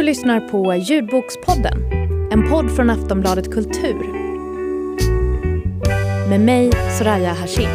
Du 0.00 0.04
lyssnar 0.04 0.40
på 0.40 0.74
Ljudbokspodden, 0.74 1.92
en 2.32 2.48
podd 2.50 2.76
från 2.76 2.90
Aftonbladet 2.90 3.52
Kultur. 3.52 4.12
Med 6.28 6.40
mig, 6.40 6.72
Soraya 6.98 7.32
Hashim. 7.32 7.70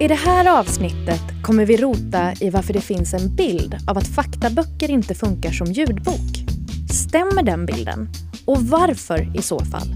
I 0.00 0.08
det 0.08 0.14
här 0.14 0.58
avsnittet 0.60 1.22
kommer 1.42 1.66
vi 1.66 1.76
rota 1.76 2.32
i 2.40 2.50
varför 2.50 2.72
det 2.72 2.80
finns 2.80 3.14
en 3.14 3.36
bild 3.36 3.76
av 3.88 3.98
att 3.98 4.08
faktaböcker 4.08 4.90
inte 4.90 5.14
funkar 5.14 5.50
som 5.50 5.66
ljudbok. 5.66 6.44
Stämmer 6.92 7.42
den 7.42 7.66
bilden? 7.66 8.08
Och 8.44 8.62
varför 8.62 9.36
i 9.38 9.42
så 9.42 9.58
fall? 9.58 9.94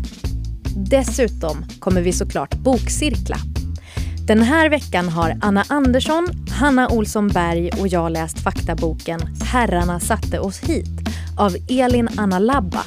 Dessutom 0.90 1.64
kommer 1.80 2.00
vi 2.02 2.12
såklart 2.12 2.54
bokcirkla. 2.54 3.36
Den 4.26 4.42
här 4.42 4.68
veckan 4.68 5.08
har 5.08 5.38
Anna 5.42 5.64
Andersson, 5.68 6.26
Hanna 6.50 6.88
Olsson 6.88 7.28
Berg 7.28 7.70
och 7.80 7.88
jag 7.88 8.12
läst 8.12 8.38
faktaboken 8.38 9.20
Herrarna 9.42 10.00
satte 10.00 10.38
oss 10.38 10.60
hit 10.60 11.03
av 11.36 11.56
Elin 11.68 12.08
Anna 12.16 12.38
Labba. 12.38 12.84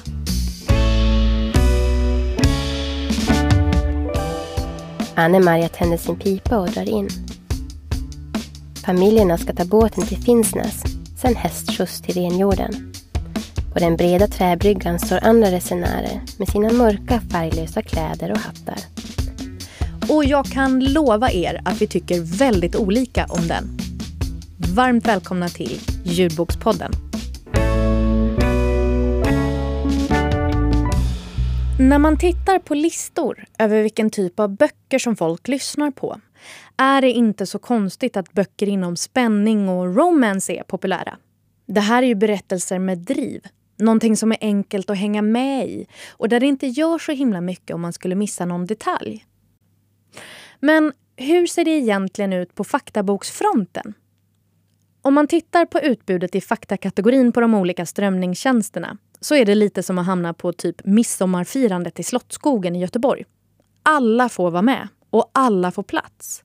Anne-Maria 5.16 5.70
tänder 5.70 5.98
sin 5.98 6.16
pipa 6.16 6.58
och 6.58 6.68
drar 6.68 6.90
in. 6.90 7.10
Familjerna 8.86 9.38
ska 9.38 9.54
ta 9.54 9.66
båten 9.66 10.06
till 10.06 10.18
Finnsnäs, 10.18 10.84
sen 11.22 11.36
hästskjuts 11.36 12.02
till 12.02 12.16
renjorden. 12.16 12.94
På 13.74 13.80
den 13.80 13.98
breda 13.98 14.28
träbryggan 14.28 15.00
står 15.00 15.24
andra 15.24 15.52
resenärer 15.52 16.22
med 16.38 16.50
sina 16.50 16.74
mörka 16.74 17.22
färglösa 17.32 17.82
kläder 17.82 18.32
och 18.32 18.38
hattar. 18.38 18.78
Och 20.10 20.26
jag 20.26 20.46
kan 20.46 20.80
lova 20.80 21.32
er 21.32 21.62
att 21.66 21.82
vi 21.82 21.88
tycker 21.88 22.38
väldigt 22.38 22.76
olika 22.76 23.26
om 23.30 23.48
den. 23.48 23.78
Varmt 24.58 25.08
välkomna 25.08 25.50
till 25.50 25.80
Ljudbokspodden. 26.04 27.07
När 31.80 31.98
man 31.98 32.18
tittar 32.18 32.60
på 32.60 32.76
listor 32.76 33.46
över 33.60 33.82
vilken 33.82 34.10
typ 34.10 34.40
av 34.40 34.56
böcker 34.56 35.00
som 35.00 35.16
folk 35.16 35.48
lyssnar 35.48 35.92
på 35.92 36.22
är 36.78 37.02
det 37.02 37.12
inte 37.12 37.46
så 37.46 37.60
konstigt 37.60 38.18
att 38.18 38.34
böcker 38.34 38.68
inom 38.68 38.96
spänning 38.96 39.70
och 39.70 39.96
romance 39.96 40.54
är 40.54 40.64
populära. 40.64 41.18
Det 41.66 41.80
här 41.80 42.04
är 42.04 42.08
ju 42.08 42.16
berättelser 42.16 42.80
med 42.80 42.98
driv. 42.98 43.42
Någonting 43.78 44.18
som 44.18 44.32
är 44.32 44.38
enkelt 44.42 44.90
att 44.90 44.98
hänga 44.98 45.22
med 45.22 45.68
i 45.68 45.88
och 46.10 46.30
där 46.30 46.40
det 46.40 46.46
inte 46.46 46.68
gör 46.68 47.00
så 47.00 47.12
himla 47.12 47.42
mycket 47.42 47.74
om 47.74 47.82
man 47.82 47.94
skulle 47.94 48.16
missa 48.16 48.46
någon 48.46 48.66
detalj. 48.66 49.26
Men 50.60 50.94
hur 51.16 51.48
ser 51.48 51.66
det 51.66 51.72
egentligen 51.72 52.34
ut 52.34 52.56
på 52.56 52.64
faktaboksfronten? 52.64 53.94
Om 55.02 55.14
man 55.14 55.28
tittar 55.28 55.66
på 55.66 55.80
utbudet 55.80 56.36
i 56.36 56.42
faktakategorin 56.42 57.32
på 57.32 57.42
de 57.42 57.54
olika 57.54 57.86
strömningstjänsterna 57.86 58.98
så 59.20 59.36
är 59.36 59.46
det 59.46 59.56
lite 59.56 59.84
som 59.84 59.98
att 59.98 60.06
hamna 60.06 60.34
på 60.34 60.54
typ 60.54 60.86
midsommarfirandet 60.86 62.00
i 62.00 62.04
Slottsskogen 62.04 62.76
i 62.76 62.80
Göteborg. 62.80 63.26
Alla 63.84 64.30
får 64.30 64.52
vara 64.52 64.62
med 64.62 64.88
och 65.10 65.32
alla 65.34 65.72
får 65.72 65.84
plats. 65.84 66.44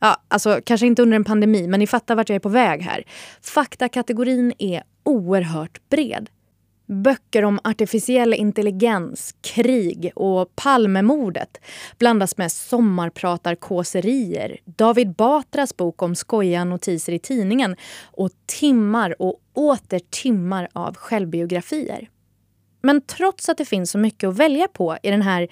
Ja, 0.00 0.22
alltså 0.28 0.60
kanske 0.64 0.86
inte 0.86 1.02
under 1.02 1.16
en 1.16 1.24
pandemi, 1.24 1.68
men 1.68 1.80
ni 1.80 1.86
fattar 1.86 2.16
vart 2.16 2.28
jag 2.28 2.36
är 2.36 2.40
på 2.40 2.48
väg 2.48 2.82
här. 2.82 3.04
Faktakategorin 3.40 4.52
är 4.58 4.82
oerhört 5.04 5.88
bred. 5.88 6.30
Böcker 6.88 7.44
om 7.44 7.60
artificiell 7.64 8.34
intelligens, 8.34 9.34
krig 9.40 10.12
och 10.14 10.56
Palmemordet 10.56 11.60
blandas 11.98 12.36
med 12.36 12.52
sommarpratarkåserier, 12.52 14.60
David 14.64 15.14
Batras 15.14 15.76
bok 15.76 16.02
om 16.02 16.14
skojiga 16.14 16.64
notiser 16.64 17.12
i 17.12 17.18
tidningen 17.18 17.76
och 18.04 18.30
timmar 18.46 19.22
och 19.22 19.40
åter 19.54 20.00
timmar 20.10 20.68
av 20.72 20.96
självbiografier. 20.96 22.08
Men 22.82 23.00
trots 23.00 23.48
att 23.48 23.58
det 23.58 23.64
finns 23.64 23.90
så 23.90 23.98
mycket 23.98 24.28
att 24.28 24.36
välja 24.36 24.68
på 24.68 24.98
i 25.02 25.10
den 25.10 25.22
här 25.22 25.48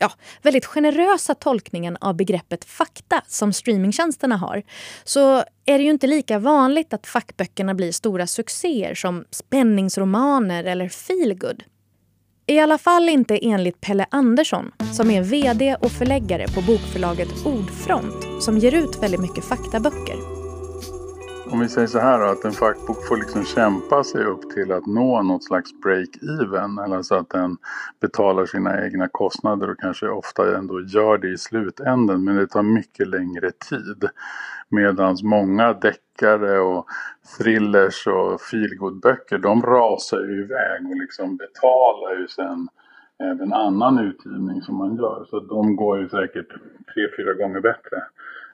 ja, 0.00 0.12
väldigt 0.42 0.66
generösa 0.66 1.34
tolkningen 1.34 1.96
av 2.00 2.16
begreppet 2.16 2.64
fakta 2.64 3.22
som 3.26 3.52
streamingtjänsterna 3.52 4.36
har 4.36 4.62
så 5.04 5.36
är 5.64 5.78
det 5.78 5.84
ju 5.84 5.90
inte 5.90 6.06
lika 6.06 6.38
vanligt 6.38 6.92
att 6.92 7.06
fackböckerna 7.06 7.74
blir 7.74 7.92
stora 7.92 8.26
succéer 8.26 8.94
som 8.94 9.24
spänningsromaner 9.30 10.64
eller 10.64 10.88
feelgood. 10.88 11.62
I 12.46 12.58
alla 12.58 12.78
fall 12.78 13.08
inte 13.08 13.38
enligt 13.38 13.80
Pelle 13.80 14.06
Andersson 14.10 14.72
som 14.92 15.10
är 15.10 15.22
vd 15.22 15.76
och 15.80 15.92
förläggare 15.92 16.48
på 16.48 16.60
bokförlaget 16.60 17.46
Ordfront 17.46 18.42
som 18.42 18.58
ger 18.58 18.74
ut 18.74 19.02
väldigt 19.02 19.20
mycket 19.20 19.44
faktaböcker. 19.44 20.35
Om 21.50 21.60
vi 21.60 21.68
säger 21.68 21.86
så 21.86 21.98
här 21.98 22.20
då, 22.20 22.24
att 22.24 22.44
en 22.44 22.52
fackbok 22.52 23.06
får 23.08 23.16
liksom 23.16 23.44
kämpa 23.44 24.04
sig 24.04 24.24
upp 24.24 24.50
till 24.50 24.72
att 24.72 24.86
nå 24.86 25.22
något 25.22 25.44
slags 25.44 25.70
break-even. 25.84 26.84
Eller 26.84 27.02
så 27.02 27.14
att 27.14 27.30
den 27.30 27.56
betalar 28.00 28.46
sina 28.46 28.84
egna 28.84 29.08
kostnader 29.08 29.70
och 29.70 29.80
kanske 29.80 30.08
ofta 30.08 30.56
ändå 30.56 30.80
gör 30.80 31.18
det 31.18 31.28
i 31.28 31.38
slutänden. 31.38 32.24
Men 32.24 32.36
det 32.36 32.46
tar 32.46 32.62
mycket 32.62 33.08
längre 33.08 33.50
tid. 33.50 34.08
Medan 34.68 35.16
många 35.22 35.72
deckare 35.72 36.58
och 36.58 36.86
thrillers 37.38 38.06
och 38.06 38.40
feelgood-böcker 38.40 39.38
de 39.38 39.62
rasar 39.62 40.20
ju 40.20 40.40
iväg 40.40 40.86
och 40.90 40.96
liksom 40.96 41.36
betalar 41.36 42.18
ju 42.18 42.28
sen 42.28 42.68
även 43.18 43.52
annan 43.52 43.98
utgivning 43.98 44.62
som 44.62 44.76
man 44.76 44.96
gör. 44.96 45.26
Så 45.30 45.40
de 45.40 45.76
går 45.76 45.98
ju 45.98 46.08
säkert 46.08 46.48
tre, 46.94 47.08
fyra 47.16 47.34
gånger 47.34 47.60
bättre. 47.60 48.02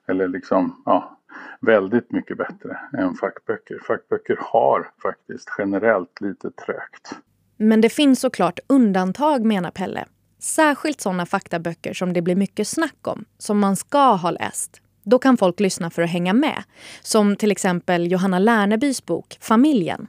Eller 0.07 0.29
liksom, 0.29 0.83
ja, 0.85 1.19
väldigt 1.61 2.13
mycket 2.13 2.39
bättre 2.39 2.79
än 2.99 3.15
fackböcker. 3.15 3.79
Fackböcker 3.87 4.37
har 4.41 4.91
faktiskt 5.03 5.49
generellt 5.59 6.21
lite 6.21 6.51
trögt. 6.51 7.15
Men 7.57 7.81
det 7.81 7.89
finns 7.89 8.21
såklart 8.21 8.59
undantag 8.67 9.45
menar 9.45 9.71
Pelle. 9.71 10.05
Särskilt 10.39 11.01
sådana 11.01 11.27
faktaböcker 11.27 11.93
som 11.93 12.13
det 12.13 12.23
blir 12.23 12.37
mycket 12.37 12.69
snack 12.69 13.07
om, 13.07 13.25
som 13.39 13.59
man 13.59 13.77
ska 13.77 14.15
ha 14.15 14.31
läst. 14.31 14.83
Då 15.03 15.19
kan 15.19 15.37
folk 15.37 15.61
lyssna 15.61 15.91
för 15.91 16.03
att 16.03 16.11
hänga 16.11 16.33
med. 16.33 16.63
Som 17.03 17.37
till 17.37 17.53
exempel 17.53 18.13
Johanna 18.13 18.39
Lernebys 18.39 19.07
bok 19.07 19.39
Familjen. 19.41 20.07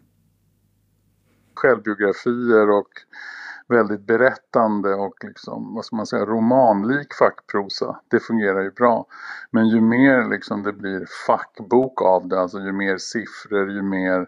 Självbiografier 1.54 2.70
och 2.70 2.90
väldigt 3.74 4.08
berättande 4.08 4.94
och 4.94 5.24
liksom, 5.24 5.76
vad 5.76 5.86
ska 5.86 5.96
man 5.96 6.06
säga, 6.06 6.26
romanlik 6.26 7.14
fackprosa. 7.14 8.00
Det 8.08 8.20
fungerar 8.20 8.62
ju 8.62 8.72
bra. 8.72 9.06
Men 9.52 9.68
ju 9.68 9.82
mer 9.82 10.30
liksom 10.30 10.64
det 10.64 10.74
blir 10.74 11.06
fackbok 11.28 12.02
av 12.02 12.28
det, 12.28 12.42
alltså 12.42 12.60
ju 12.60 12.72
mer 12.72 12.98
siffror, 12.98 13.72
ju 13.72 13.82
mer 13.82 14.28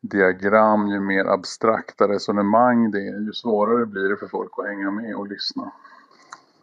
diagram, 0.00 0.88
ju 0.88 1.00
mer 1.00 1.24
abstrakta 1.24 2.08
resonemang 2.08 2.90
det 2.90 2.98
är, 2.98 3.20
ju 3.20 3.32
svårare 3.32 3.86
blir 3.86 4.08
det 4.08 4.16
för 4.16 4.26
folk 4.26 4.52
att 4.58 4.66
hänga 4.66 4.90
med 4.90 5.14
och 5.14 5.28
lyssna. 5.28 5.72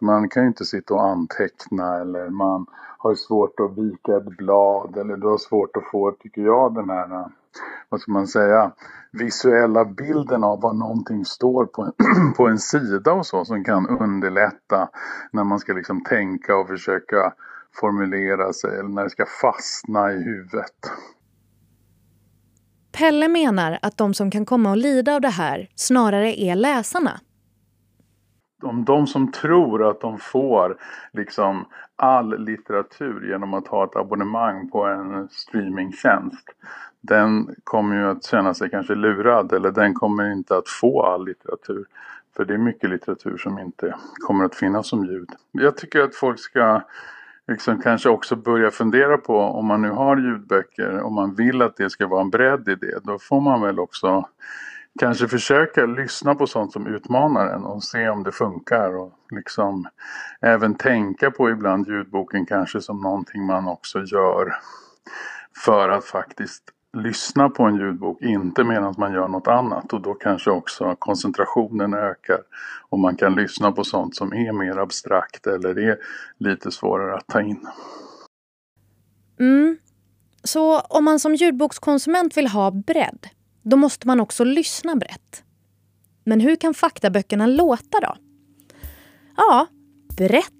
Man 0.02 0.28
kan 0.28 0.42
ju 0.42 0.48
inte 0.48 0.64
sitta 0.64 0.94
och 0.94 1.06
anteckna 1.06 2.00
eller 2.00 2.28
man 2.28 2.66
har 2.98 3.14
svårt 3.14 3.60
att 3.60 3.78
vika 3.78 4.16
ett 4.16 4.36
blad 4.36 4.96
eller 4.96 5.16
du 5.16 5.26
har 5.26 5.38
svårt 5.38 5.76
att 5.76 5.90
få, 5.90 6.12
tycker 6.12 6.42
jag, 6.42 6.74
den 6.74 6.90
här, 6.90 7.14
eh, 7.14 7.26
vad 7.88 8.00
ska 8.00 8.12
man 8.12 8.26
säga, 8.26 8.72
visuella 9.12 9.84
bilden 9.84 10.44
av 10.44 10.60
vad 10.60 10.76
någonting 10.76 11.24
står 11.24 11.66
på 11.66 11.82
en, 11.82 11.92
på 12.36 12.48
en 12.48 12.58
sida 12.58 13.12
och 13.12 13.26
så 13.26 13.44
som 13.44 13.64
kan 13.64 13.86
underlätta 13.88 14.88
när 15.32 15.44
man 15.44 15.58
ska 15.58 15.72
liksom 15.72 16.04
tänka 16.04 16.56
och 16.56 16.68
försöka 16.68 17.32
formulera 17.80 18.52
sig 18.52 18.78
eller 18.78 18.88
när 18.88 19.04
det 19.04 19.10
ska 19.10 19.26
fastna 19.42 20.12
i 20.12 20.22
huvudet. 20.22 20.90
Pelle 22.98 23.28
menar 23.28 23.78
att 23.82 23.96
de 23.96 24.14
som 24.14 24.30
kan 24.30 24.46
komma 24.46 24.72
att 24.72 24.78
lida 24.78 25.14
av 25.14 25.20
det 25.20 25.28
här 25.28 25.68
snarare 25.74 26.40
är 26.40 26.54
läsarna 26.54 27.20
om 28.64 28.84
de 28.84 29.06
som 29.06 29.32
tror 29.32 29.90
att 29.90 30.00
de 30.00 30.18
får 30.18 30.76
liksom 31.12 31.64
all 31.96 32.44
litteratur 32.44 33.28
genom 33.28 33.54
att 33.54 33.68
ha 33.68 33.84
ett 33.84 33.96
abonnemang 33.96 34.68
på 34.70 34.84
en 34.84 35.28
streamingtjänst. 35.28 36.48
Den 37.00 37.54
kommer 37.64 37.96
ju 37.96 38.10
att 38.10 38.24
känna 38.24 38.54
sig 38.54 38.70
kanske 38.70 38.94
lurad 38.94 39.52
eller 39.52 39.70
den 39.70 39.94
kommer 39.94 40.32
inte 40.32 40.56
att 40.56 40.68
få 40.68 41.02
all 41.02 41.24
litteratur. 41.24 41.86
För 42.36 42.44
det 42.44 42.54
är 42.54 42.58
mycket 42.58 42.90
litteratur 42.90 43.36
som 43.36 43.58
inte 43.58 43.94
kommer 44.26 44.44
att 44.44 44.54
finnas 44.54 44.88
som 44.88 45.04
ljud. 45.04 45.28
Jag 45.52 45.76
tycker 45.76 46.00
att 46.00 46.14
folk 46.14 46.38
ska 46.38 46.82
liksom 47.48 47.82
kanske 47.82 48.08
också 48.08 48.36
börja 48.36 48.70
fundera 48.70 49.18
på 49.18 49.38
om 49.38 49.66
man 49.66 49.82
nu 49.82 49.90
har 49.90 50.16
ljudböcker, 50.16 51.00
om 51.00 51.14
man 51.14 51.34
vill 51.34 51.62
att 51.62 51.76
det 51.76 51.90
ska 51.90 52.06
vara 52.06 52.20
en 52.20 52.30
bredd 52.30 52.68
i 52.68 52.74
det. 52.74 53.00
Då 53.04 53.18
får 53.18 53.40
man 53.40 53.62
väl 53.62 53.80
också 53.80 54.28
kanske 54.98 55.28
försöka 55.28 55.86
lyssna 55.86 56.34
på 56.34 56.46
sånt 56.46 56.72
som 56.72 56.86
utmanar 56.86 57.46
en 57.46 57.64
och 57.64 57.84
se 57.84 58.08
om 58.08 58.22
det 58.22 58.32
funkar. 58.32 58.96
Och 58.96 59.12
liksom 59.30 59.86
även 60.40 60.74
tänka 60.74 61.30
på 61.30 61.50
ibland 61.50 61.88
ljudboken 61.88 62.46
kanske 62.46 62.80
som 62.80 63.00
någonting 63.00 63.46
man 63.46 63.68
också 63.68 64.02
gör 64.02 64.54
för 65.64 65.88
att 65.88 66.04
faktiskt 66.04 66.62
lyssna 66.96 67.48
på 67.48 67.62
en 67.62 67.76
ljudbok, 67.76 68.22
inte 68.22 68.64
medan 68.64 68.94
man 68.98 69.12
gör 69.12 69.28
något 69.28 69.48
annat. 69.48 69.92
Och 69.92 70.00
då 70.00 70.14
kanske 70.14 70.50
också 70.50 70.96
koncentrationen 70.98 71.94
ökar. 71.94 72.40
Och 72.88 72.98
man 72.98 73.16
kan 73.16 73.34
lyssna 73.34 73.72
på 73.72 73.84
sånt 73.84 74.16
som 74.16 74.32
är 74.32 74.52
mer 74.52 74.78
abstrakt 74.78 75.46
eller 75.46 75.78
är 75.78 75.98
lite 76.38 76.70
svårare 76.70 77.16
att 77.16 77.26
ta 77.26 77.40
in. 77.40 77.68
Mm. 79.40 79.78
Så 80.44 80.80
om 80.80 81.04
man 81.04 81.20
som 81.20 81.34
ljudbokskonsument 81.34 82.36
vill 82.36 82.46
ha 82.46 82.70
bredd 82.70 83.26
då 83.62 83.76
måste 83.76 84.06
man 84.06 84.20
också 84.20 84.44
lyssna 84.44 84.96
brett. 84.96 85.44
Men 86.24 86.40
hur 86.40 86.56
kan 86.56 86.74
faktaböckerna 86.74 87.46
låta 87.46 88.00
då? 88.00 88.16
Ja, 89.36 89.66
brett. 90.16 90.52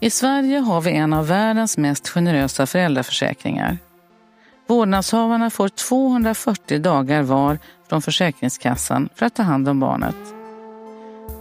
I 0.00 0.10
Sverige 0.10 0.58
har 0.58 0.80
vi 0.80 0.90
en 0.90 1.12
av 1.12 1.26
världens 1.26 1.78
mest 1.78 2.08
generösa 2.08 2.66
föräldraförsäkringar. 2.66 3.78
Vårdnadshavarna 4.66 5.50
får 5.50 5.68
240 5.68 6.78
dagar 6.78 7.22
var 7.22 7.58
från 7.88 8.02
Försäkringskassan 8.02 9.08
för 9.14 9.26
att 9.26 9.34
ta 9.34 9.42
hand 9.42 9.68
om 9.68 9.80
barnet. 9.80 10.16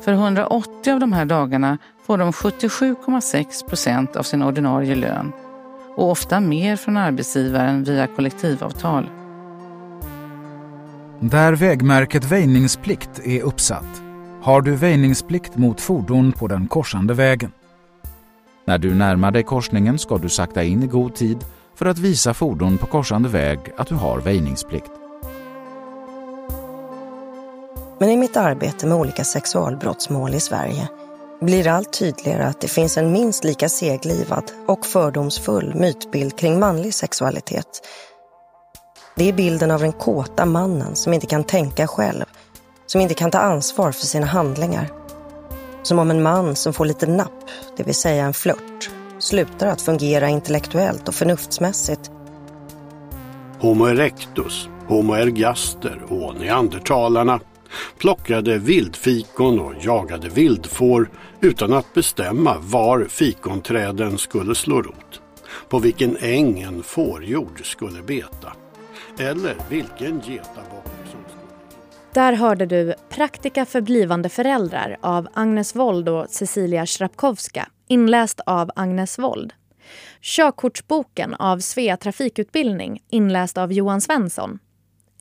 För 0.01 0.13
180 0.13 0.93
av 0.93 0.99
de 0.99 1.13
här 1.13 1.25
dagarna 1.25 1.77
får 2.05 2.17
de 2.17 2.31
77,6 2.31 3.67
procent 3.67 4.15
av 4.15 4.23
sin 4.23 4.43
ordinarie 4.43 4.95
lön 4.95 5.31
och 5.95 6.11
ofta 6.11 6.39
mer 6.39 6.75
från 6.75 6.97
arbetsgivaren 6.97 7.83
via 7.83 8.07
kollektivavtal. 8.07 9.09
Där 11.19 11.53
vägmärket 11.53 12.23
väjningsplikt 12.23 13.19
är 13.23 13.41
uppsatt 13.41 14.01
har 14.41 14.61
du 14.61 14.75
väjningsplikt 14.75 15.57
mot 15.57 15.81
fordon 15.81 16.31
på 16.31 16.47
den 16.47 16.67
korsande 16.67 17.13
vägen. 17.13 17.51
När 18.65 18.77
du 18.77 18.95
närmar 18.95 19.31
dig 19.31 19.43
korsningen 19.43 19.99
ska 19.99 20.17
du 20.17 20.29
sakta 20.29 20.63
in 20.63 20.83
i 20.83 20.87
god 20.87 21.15
tid 21.15 21.37
för 21.75 21.85
att 21.85 21.97
visa 21.97 22.33
fordon 22.33 22.77
på 22.77 22.85
korsande 22.85 23.29
väg 23.29 23.59
att 23.77 23.87
du 23.87 23.95
har 23.95 24.19
väjningsplikt. 24.19 24.91
Men 27.99 28.09
i 28.09 28.17
mitt 28.17 28.37
arbete 28.37 28.87
med 28.87 28.97
olika 28.97 29.23
sexualbrottsmål 29.23 30.33
i 30.33 30.39
Sverige 30.39 30.89
blir 31.41 31.63
det 31.63 31.71
allt 31.73 31.99
tydligare 31.99 32.43
att 32.43 32.61
det 32.61 32.67
finns 32.67 32.97
en 32.97 33.11
minst 33.11 33.43
lika 33.43 33.69
seglivad 33.69 34.51
och 34.67 34.85
fördomsfull 34.85 35.75
mytbild 35.75 36.37
kring 36.37 36.59
manlig 36.59 36.93
sexualitet. 36.93 37.81
Det 39.17 39.29
är 39.29 39.33
bilden 39.33 39.71
av 39.71 39.79
den 39.79 39.91
kåta 39.91 40.45
mannen 40.45 40.95
som 40.95 41.13
inte 41.13 41.27
kan 41.27 41.43
tänka 41.43 41.87
själv, 41.87 42.25
som 42.85 43.01
inte 43.01 43.13
kan 43.13 43.31
ta 43.31 43.39
ansvar 43.39 43.91
för 43.91 44.05
sina 44.05 44.25
handlingar. 44.25 44.91
Som 45.83 45.99
om 45.99 46.11
en 46.11 46.23
man 46.23 46.55
som 46.55 46.73
får 46.73 46.85
lite 46.85 47.07
napp, 47.07 47.49
det 47.77 47.83
vill 47.83 47.95
säga 47.95 48.25
en 48.25 48.33
flört, 48.33 48.89
slutar 49.19 49.67
att 49.67 49.81
fungera 49.81 50.29
intellektuellt 50.29 51.07
och 51.07 51.15
förnuftsmässigt. 51.15 52.11
Homo 53.59 53.87
erectus, 53.87 54.69
Homo 54.87 55.13
ergaster 55.13 56.03
och 56.09 56.35
neandertalarna 56.35 57.39
plockade 57.97 58.57
vildfikon 58.57 59.59
och 59.59 59.73
jagade 59.81 60.29
vildfår 60.29 61.09
utan 61.41 61.73
att 61.73 61.93
bestämma 61.93 62.57
var 62.59 63.05
fikonträden 63.09 64.17
skulle 64.17 64.55
slå 64.55 64.81
rot, 64.81 65.21
på 65.69 65.79
vilken 65.79 66.17
äng 66.17 66.61
en 66.61 66.83
fårjord 66.83 67.61
skulle 67.63 68.01
beta 68.01 68.53
eller 69.19 69.55
vilken 69.69 70.19
getabock 70.19 70.85
som 70.85 71.19
skulle... 71.27 71.45
Där 72.13 72.33
hörde 72.33 72.65
du 72.65 72.93
Praktika 73.09 73.65
för 73.65 73.81
blivande 73.81 74.29
föräldrar 74.29 74.97
av 75.01 75.27
Agnes 75.33 75.75
Wold 75.75 76.09
och 76.09 76.29
Cecilia 76.29 76.85
Shrapkowska 76.85 77.69
inläst 77.87 78.39
av 78.45 78.71
Agnes 78.75 79.19
Wold. 79.19 79.53
Körkortsboken 80.21 81.33
av 81.33 81.59
Svea 81.59 81.97
trafikutbildning 81.97 83.03
inläst 83.09 83.57
av 83.57 83.73
Johan 83.73 84.01
Svensson 84.01 84.59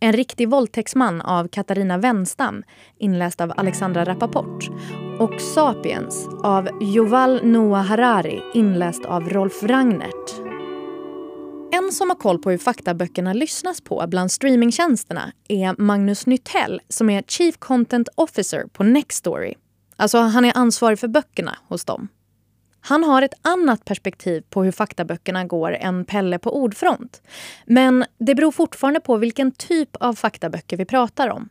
en 0.04 0.12
riktig 0.12 0.48
våldtäktsman 0.48 1.20
av 1.20 1.48
Katarina 1.48 1.98
Wenstam 1.98 2.62
inläst 2.98 3.40
av 3.40 3.52
Alexandra 3.56 4.04
Rappaport 4.04 4.70
och 5.18 5.40
Sapiens 5.40 6.28
av 6.42 6.68
Yuval 6.82 7.40
Noah 7.44 7.84
Harari 7.84 8.42
inläst 8.54 9.04
av 9.04 9.28
Rolf 9.28 9.62
Ragnert. 9.62 10.23
En 11.76 11.92
som 11.92 12.10
har 12.10 12.16
koll 12.16 12.38
på 12.38 12.50
hur 12.50 12.58
faktaböckerna 12.58 13.32
lyssnas 13.32 13.80
på 13.80 14.04
bland 14.08 14.32
streamingtjänsterna 14.32 15.32
är 15.48 15.74
Magnus 15.78 16.26
Nytell 16.26 16.80
som 16.88 17.10
är 17.10 17.22
Chief 17.22 17.56
Content 17.58 18.08
Officer 18.14 18.64
på 18.72 18.84
Nextory. 18.84 19.54
Alltså 19.96 20.18
han 20.18 20.44
är 20.44 20.56
ansvarig 20.56 20.98
för 20.98 21.08
böckerna 21.08 21.58
hos 21.68 21.84
dem. 21.84 22.08
Han 22.80 23.04
har 23.04 23.22
ett 23.22 23.34
annat 23.42 23.84
perspektiv 23.84 24.42
på 24.50 24.64
hur 24.64 24.72
faktaböckerna 24.72 25.44
går 25.44 25.72
än 25.72 26.04
Pelle 26.04 26.38
på 26.38 26.56
ordfront. 26.56 27.22
Men 27.66 28.04
det 28.18 28.34
beror 28.34 28.52
fortfarande 28.52 29.00
på 29.00 29.16
vilken 29.16 29.52
typ 29.52 29.96
av 29.96 30.14
faktaböcker 30.14 30.76
vi 30.76 30.84
pratar 30.84 31.28
om. 31.28 31.48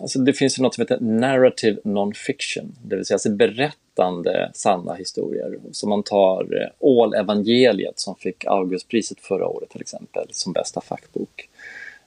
Alltså 0.00 0.18
det 0.18 0.32
finns 0.32 0.58
något 0.58 0.74
som 0.74 0.82
heter 0.82 1.00
narrative 1.00 1.80
non-fiction, 1.84 2.72
det 2.82 2.96
vill 2.96 3.04
säga 3.04 3.14
alltså 3.14 3.30
berättande 3.30 4.50
sanna 4.54 4.94
historier. 4.94 5.58
Så 5.72 5.88
man 5.88 6.02
tar 6.02 6.70
Ål-evangeliet 6.78 7.98
som 7.98 8.14
fick 8.16 8.44
Augustpriset 8.44 9.20
förra 9.20 9.46
året 9.46 9.70
till 9.70 9.80
exempel 9.80 10.26
som 10.30 10.52
bästa 10.52 10.80
fackbok. 10.80 11.48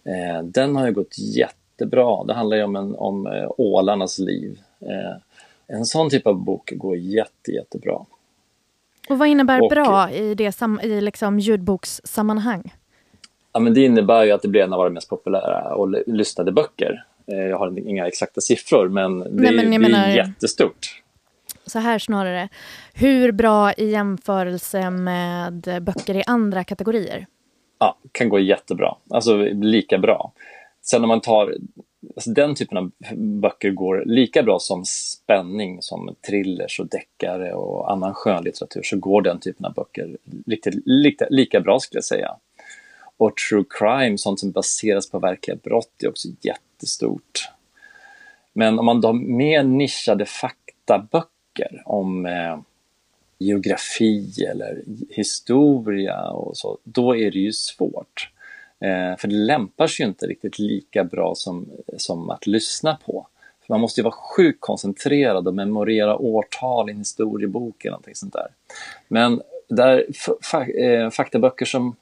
Eh, 0.03 0.43
den 0.43 0.75
har 0.75 0.87
ju 0.87 0.93
gått 0.93 1.19
jättebra. 1.19 2.23
Det 2.23 2.33
handlar 2.33 2.57
ju 2.57 2.63
om, 2.63 2.75
en, 2.75 2.95
om 2.95 3.27
eh, 3.27 3.51
ålarnas 3.57 4.19
liv. 4.19 4.59
Eh, 4.79 5.17
en 5.67 5.85
sån 5.85 6.09
typ 6.09 6.27
av 6.27 6.35
bok 6.35 6.73
går 6.75 6.97
jätte, 6.97 7.51
jättebra. 7.51 8.05
Och 9.09 9.17
vad 9.17 9.27
innebär 9.27 9.61
och, 9.61 9.69
bra 9.69 10.11
i, 10.11 10.35
det 10.35 10.61
i 10.83 11.01
liksom 11.01 11.39
ljudbokssammanhang? 11.39 12.73
Ja, 13.53 13.59
men 13.59 13.73
det 13.73 13.81
innebär 13.85 14.23
ju 14.23 14.31
att 14.31 14.41
det 14.41 14.47
blir 14.47 14.61
en 14.61 14.73
av 14.73 14.79
våra 14.79 14.89
mest 14.89 15.09
populära 15.09 15.75
och 15.75 15.89
lyssnade 16.07 16.51
böcker. 16.51 17.05
Eh, 17.31 17.37
jag 17.37 17.57
har 17.57 17.79
inga 17.79 18.07
exakta 18.07 18.41
siffror, 18.41 18.89
men 18.89 19.19
det, 19.19 19.29
Nej, 19.29 19.55
men 19.55 19.71
det 19.71 19.79
menar, 19.79 20.07
är 20.07 20.15
jättestort. 20.15 21.01
Så 21.65 21.79
här 21.79 21.99
snarare, 21.99 22.49
hur 22.93 23.31
bra 23.31 23.73
i 23.73 23.91
jämförelse 23.91 24.89
med 24.89 25.81
böcker 25.81 26.15
i 26.15 26.23
andra 26.27 26.63
kategorier? 26.63 27.25
Ja, 27.79 27.97
kan 28.11 28.29
gå 28.29 28.39
jättebra. 28.39 28.95
Alltså 29.09 29.37
lika 29.53 29.97
bra. 29.97 30.31
Sen 30.81 31.03
om 31.03 31.07
man 31.07 31.21
tar 31.21 31.55
alltså 32.15 32.31
den 32.31 32.55
typen 32.55 32.77
av 32.77 32.91
böcker 33.15 33.71
går 33.71 34.03
lika 34.05 34.43
bra 34.43 34.59
som 34.59 34.85
spänning, 34.85 35.81
som 35.81 36.15
thrillers 36.27 36.79
och 36.79 36.87
deckare 36.87 37.53
och 37.53 37.91
annan 37.91 38.13
skönlitteratur, 38.13 38.81
så 38.83 38.97
går 38.97 39.21
den 39.21 39.39
typen 39.39 39.65
av 39.65 39.73
böcker 39.73 40.17
lika, 40.45 40.71
lika, 40.85 41.27
lika 41.29 41.59
bra 41.59 41.79
skulle 41.79 41.97
jag 41.97 42.05
säga. 42.05 42.35
Och 43.19 43.37
true 43.49 43.63
crime, 43.69 44.17
sånt 44.17 44.39
som 44.39 44.51
baseras 44.51 45.09
på 45.09 45.19
verkliga 45.19 45.57
brott, 45.63 46.03
är 46.03 46.09
också 46.09 46.27
jättestort. 46.41 47.49
Men 48.53 48.79
om 48.79 48.85
man 48.85 49.03
har 49.03 49.13
mer 49.13 49.63
nischade 49.63 50.25
faktaböcker 50.25 51.83
om 51.85 52.25
eh, 52.25 52.59
geografi 53.37 54.45
eller 54.51 54.83
historia 55.09 56.29
och 56.29 56.57
så, 56.57 56.77
då 56.83 57.15
är 57.15 57.31
det 57.31 57.39
ju 57.39 57.53
svårt. 57.53 58.29
Eh, 58.79 59.17
för 59.17 59.27
det 59.27 59.35
lämpar 59.35 59.87
sig 59.87 60.03
ju 60.03 60.09
inte 60.09 60.27
riktigt 60.27 60.59
lika 60.59 61.03
bra 61.03 61.35
som, 61.35 61.69
som 61.97 62.29
att 62.29 62.47
lyssna 62.47 62.97
på. 63.05 63.27
För 63.61 63.73
man 63.73 63.81
måste 63.81 64.01
ju 64.01 64.03
vara 64.03 64.15
sjukt 64.35 64.61
koncentrerad 64.61 65.47
och 65.47 65.55
memorera 65.55 66.17
årtal 66.17 66.89
i 66.89 66.91
en 66.91 66.97
historiebok 66.97 67.85
eller 67.85 67.91
någonting 67.91 68.15
sånt 68.15 68.33
där. 68.33 68.47
Men 69.07 69.41
där, 69.69 70.05
eh, 70.83 71.09
faktaböcker 71.09 71.65
som 71.65 71.95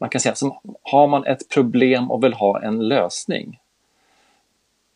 man 0.00 0.10
kan 0.10 0.20
säga, 0.20 0.34
som 0.34 0.58
har 0.82 1.06
man 1.06 1.26
ett 1.26 1.48
problem 1.48 2.10
och 2.10 2.24
vill 2.24 2.32
ha 2.32 2.62
en 2.62 2.88
lösning. 2.88 3.60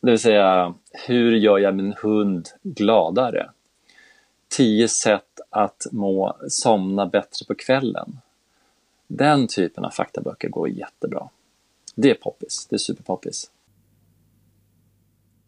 Det 0.00 0.10
vill 0.10 0.18
säga, 0.18 0.74
hur 1.06 1.32
gör 1.32 1.58
jag 1.58 1.74
min 1.74 1.94
hund 2.02 2.48
gladare? 2.62 3.50
Tio 4.48 4.88
sätt 4.88 5.40
att 5.50 5.86
må 5.92 6.36
somna 6.48 7.06
bättre 7.06 7.46
på 7.46 7.54
kvällen. 7.54 8.18
Den 9.06 9.48
typen 9.48 9.84
av 9.84 9.90
faktaböcker 9.90 10.48
går 10.48 10.68
jättebra. 10.68 11.28
Det 11.94 12.10
är 12.10 12.14
poppis, 12.14 12.66
det 12.70 12.76
är 12.76 12.78
superpoppis. 12.78 13.50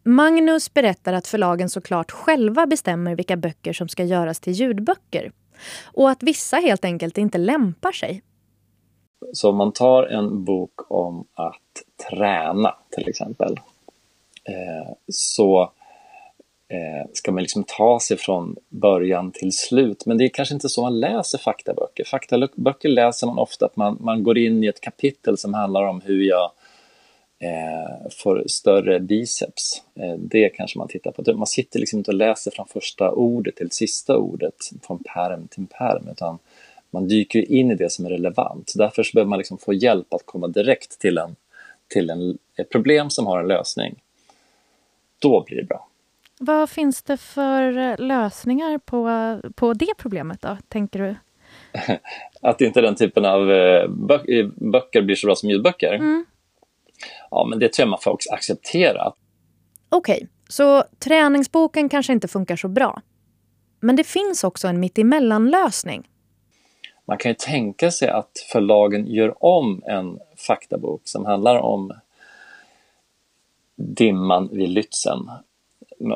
Magnus 0.03 0.75
berättar 0.75 1.13
att 1.13 1.27
förlagen 1.27 1.71
såklart 1.71 2.11
själva 2.11 2.67
bestämmer 2.67 3.15
vilka 3.15 3.37
böcker 3.37 3.73
som 3.73 3.89
ska 3.89 4.05
göras 4.05 4.41
till 4.41 4.53
ljudböcker. 4.53 5.33
Och 5.85 6.11
att 6.11 6.23
vissa 6.23 6.57
helt 6.57 6.85
enkelt 6.85 7.19
inte 7.19 7.39
lämpar 7.39 7.93
sig. 7.93 8.23
Så 9.33 9.51
om 9.51 9.57
man 9.57 9.73
tar 9.73 10.03
en 10.03 10.45
bok 10.45 10.91
om 10.91 11.25
att 11.35 11.83
träna 12.11 12.75
till 12.91 13.09
exempel. 13.09 13.61
Eh, 14.45 14.93
så 15.09 15.63
eh, 16.69 17.11
ska 17.13 17.33
man 17.33 17.43
liksom 17.43 17.65
ta 17.65 18.01
sig 18.01 18.17
från 18.17 18.57
början 18.69 19.31
till 19.31 19.53
slut. 19.53 20.07
Men 20.07 20.19
det 20.19 20.25
är 20.25 20.29
kanske 20.29 20.55
inte 20.55 20.69
så 20.69 20.83
man 20.83 21.01
läser 21.01 21.39
faktaböcker. 21.39 22.05
Faktaböcker 22.05 22.89
läser 22.89 23.27
man 23.27 23.39
ofta 23.39 23.67
att 23.67 23.77
man, 23.77 23.99
man 24.01 24.23
går 24.23 24.39
in 24.39 24.65
i 24.65 24.67
ett 24.67 24.81
kapitel 24.81 25.39
som 25.39 25.55
handlar 25.55 25.83
om 25.83 26.01
hur 26.01 26.23
jag 26.23 26.51
eh, 27.39 28.11
får 28.11 28.45
större 28.47 29.01
biceps. 29.01 29.83
Eh, 29.95 30.15
det 30.19 30.49
kanske 30.49 30.79
man 30.79 30.89
tittar 30.89 31.11
på. 31.11 31.33
Man 31.33 31.47
sitter 31.47 31.81
liksom 31.81 31.99
inte 31.99 32.11
och 32.11 32.17
läser 32.17 32.51
från 32.51 32.67
första 32.67 33.11
ordet 33.11 33.57
till 33.57 33.71
sista 33.71 34.17
ordet, 34.17 34.55
från 34.83 35.03
perm 35.15 35.49
till 35.49 35.67
perm, 35.67 36.09
utan 36.09 36.39
man 36.97 37.09
dyker 37.09 37.53
in 37.53 37.71
i 37.71 37.75
det 37.75 37.93
som 37.93 38.07
är 38.07 38.11
relevant. 38.11 38.73
Därför 38.77 39.03
så 39.03 39.11
behöver 39.15 39.29
man 39.29 39.39
liksom 39.39 39.59
få 39.59 39.73
hjälp 39.73 40.15
att 40.15 40.27
komma 40.27 40.49
direkt 40.49 40.99
till, 40.99 41.19
en, 41.19 41.37
till 41.89 42.11
en, 42.11 42.39
ett 42.57 42.71
problem 42.71 43.11
som 43.11 43.27
har 43.27 43.41
en 43.41 43.49
lösning. 43.49 44.03
Då 45.19 45.45
blir 45.45 45.57
det 45.57 45.63
bra. 45.63 45.89
Vad 46.39 46.71
finns 46.71 47.03
det 47.03 47.17
för 47.17 47.79
eh, 47.79 47.99
lösningar 47.99 48.79
på, 48.79 49.09
på 49.55 49.73
det 49.73 49.95
problemet 49.99 50.43
då, 50.43 50.57
tänker 50.69 50.99
du? 50.99 51.17
att 52.43 52.61
inte 52.61 52.81
den 52.81 52.95
typen 52.95 53.25
av 53.25 53.53
eh, 53.53 53.89
böcker 54.57 55.03
blir 55.03 55.15
så 55.15 55.27
bra 55.27 55.37
som 55.37 55.51
ljudböcker? 55.51 55.93
Mm. 55.93 56.27
Ja, 57.31 57.47
men 57.51 57.59
det 57.59 57.73
tror 57.73 57.85
jag 57.85 57.91
man 57.91 58.01
får 58.03 58.11
också 58.11 58.33
acceptera. 58.33 59.13
Okej, 59.89 60.17
okay, 60.17 60.29
så 60.49 60.85
träningsboken 60.99 61.89
kanske 61.89 62.13
inte 62.13 62.29
funkar 62.29 62.57
så 62.57 62.69
bra. 62.69 63.03
Men 63.81 63.97
det 63.97 64.05
finns 64.05 64.45
också 64.45 64.69
en 64.69 64.81
mittemellan-lösning. 64.81 66.09
Man 67.09 67.19
kan 67.19 67.31
ju 67.31 67.35
tänka 67.35 67.91
sig 67.91 68.09
att 68.09 68.47
förlagen 68.53 69.07
gör 69.07 69.45
om 69.45 69.83
en 69.87 70.19
faktabok 70.37 71.01
som 71.05 71.25
handlar 71.25 71.57
om 71.59 71.93
dimman 73.77 74.49
vid 74.53 74.69
Lützen 74.69 75.31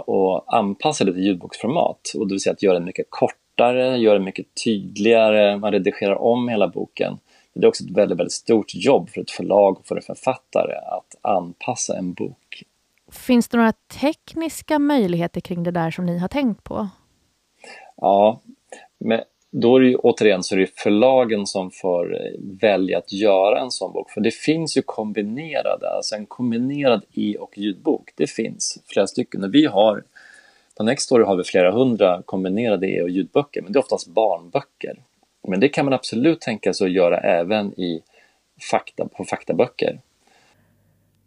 och 0.06 0.56
anpassa 0.56 1.04
det 1.04 1.12
till 1.12 1.24
ljudboksformat. 1.24 2.12
Och 2.16 2.28
det 2.28 2.34
vill 2.34 2.40
säga 2.40 2.52
att 2.52 2.62
göra 2.62 2.74
den 2.74 2.84
mycket 2.84 3.06
kortare, 3.08 3.96
göra 3.96 4.14
den 4.14 4.24
mycket 4.24 4.46
tydligare, 4.64 5.56
man 5.56 5.72
redigerar 5.72 6.14
om 6.14 6.48
hela 6.48 6.68
boken. 6.68 7.18
Det 7.54 7.64
är 7.64 7.68
också 7.68 7.84
ett 7.84 7.90
väldigt, 7.90 8.18
väldigt 8.18 8.32
stort 8.32 8.74
jobb 8.74 9.10
för 9.10 9.20
ett 9.20 9.30
förlag 9.30 9.78
och 9.78 9.86
för 9.86 9.96
en 9.96 10.02
författare 10.02 10.74
att 10.74 11.16
anpassa 11.20 11.98
en 11.98 12.12
bok. 12.12 12.62
Finns 13.12 13.48
det 13.48 13.56
några 13.56 13.72
tekniska 13.72 14.78
möjligheter 14.78 15.40
kring 15.40 15.62
det 15.62 15.70
där 15.70 15.90
som 15.90 16.06
ni 16.06 16.18
har 16.18 16.28
tänkt 16.28 16.64
på? 16.64 16.88
Ja, 17.96 18.40
men 18.98 19.20
då 19.50 19.76
är 19.76 19.80
det 19.80 19.88
ju 19.88 19.96
återigen 19.96 20.42
så 20.42 20.54
är 20.54 20.58
det 20.58 20.78
förlagen 20.78 21.46
som 21.46 21.70
får 21.70 22.14
eh, 22.14 22.32
välja 22.60 22.98
att 22.98 23.12
göra 23.12 23.60
en 23.60 23.70
sån 23.70 23.92
bok. 23.92 24.10
För 24.10 24.20
det 24.20 24.34
finns 24.34 24.76
ju 24.76 24.82
kombinerade, 24.82 25.90
alltså 25.96 26.14
en 26.14 26.26
kombinerad 26.26 27.04
e 27.14 27.36
och 27.38 27.58
ljudbok. 27.58 28.10
Det 28.16 28.26
finns 28.26 28.82
flera 28.86 29.06
stycken 29.06 29.44
och 29.44 29.54
vi 29.54 29.66
har 29.66 30.04
på 30.76 30.84
Nextory 30.84 31.24
har 31.24 31.36
vi 31.36 31.44
flera 31.44 31.72
hundra 31.72 32.22
kombinerade 32.22 32.86
e 32.86 33.02
och 33.02 33.10
ljudböcker, 33.10 33.62
men 33.62 33.72
det 33.72 33.76
är 33.76 33.80
oftast 33.80 34.08
barnböcker. 34.08 34.96
Men 35.48 35.60
det 35.60 35.68
kan 35.68 35.84
man 35.84 35.94
absolut 35.94 36.40
tänka 36.40 36.74
sig 36.74 36.86
att 36.86 36.92
göra 36.92 37.18
även 37.18 37.80
i 37.80 38.02
fakta, 38.70 39.08
på 39.08 39.24
faktaböcker. 39.24 40.00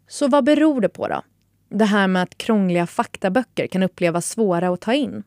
Så 0.08 0.28
vad 0.28 0.44
beror 0.44 0.80
det 0.80 0.88
på 0.88 1.08
då? 1.08 1.22
Det 1.68 1.84
här 1.84 2.08
med 2.08 2.22
att 2.22 2.38
krångliga 2.38 2.86
faktaböcker 2.86 3.66
kan 3.66 3.82
upplevas 3.82 4.28
svåra 4.28 4.68
att 4.68 4.80
ta 4.80 4.94
in? 4.94 5.22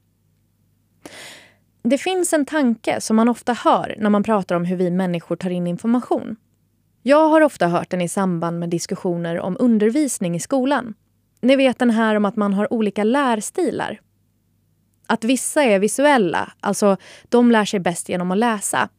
Det 1.89 1.97
finns 1.97 2.33
en 2.33 2.45
tanke 2.45 3.01
som 3.01 3.15
man 3.15 3.29
ofta 3.29 3.53
hör 3.53 3.95
när 3.97 4.09
man 4.09 4.23
pratar 4.23 4.55
om 4.55 4.65
hur 4.65 4.75
vi 4.75 4.91
människor 4.91 5.35
tar 5.35 5.49
in 5.49 5.67
information. 5.67 6.35
Jag 7.03 7.29
har 7.29 7.41
ofta 7.41 7.67
hört 7.67 7.89
den 7.89 8.01
i 8.01 8.09
samband 8.09 8.59
med 8.59 8.69
diskussioner 8.69 9.39
om 9.39 9.57
undervisning 9.59 10.35
i 10.35 10.39
skolan. 10.39 10.93
Ni 11.41 11.55
vet 11.55 11.79
den 11.79 11.89
här 11.89 12.15
om 12.15 12.25
att 12.25 12.35
man 12.35 12.53
har 12.53 12.73
olika 12.73 13.03
lärstilar. 13.03 13.99
Att 15.07 15.23
vissa 15.23 15.63
är 15.63 15.79
visuella, 15.79 16.51
alltså 16.59 16.97
de 17.29 17.51
lär 17.51 17.65
sig 17.65 17.79
bäst 17.79 18.09
genom 18.09 18.31
att 18.31 18.37
läsa. 18.37 18.89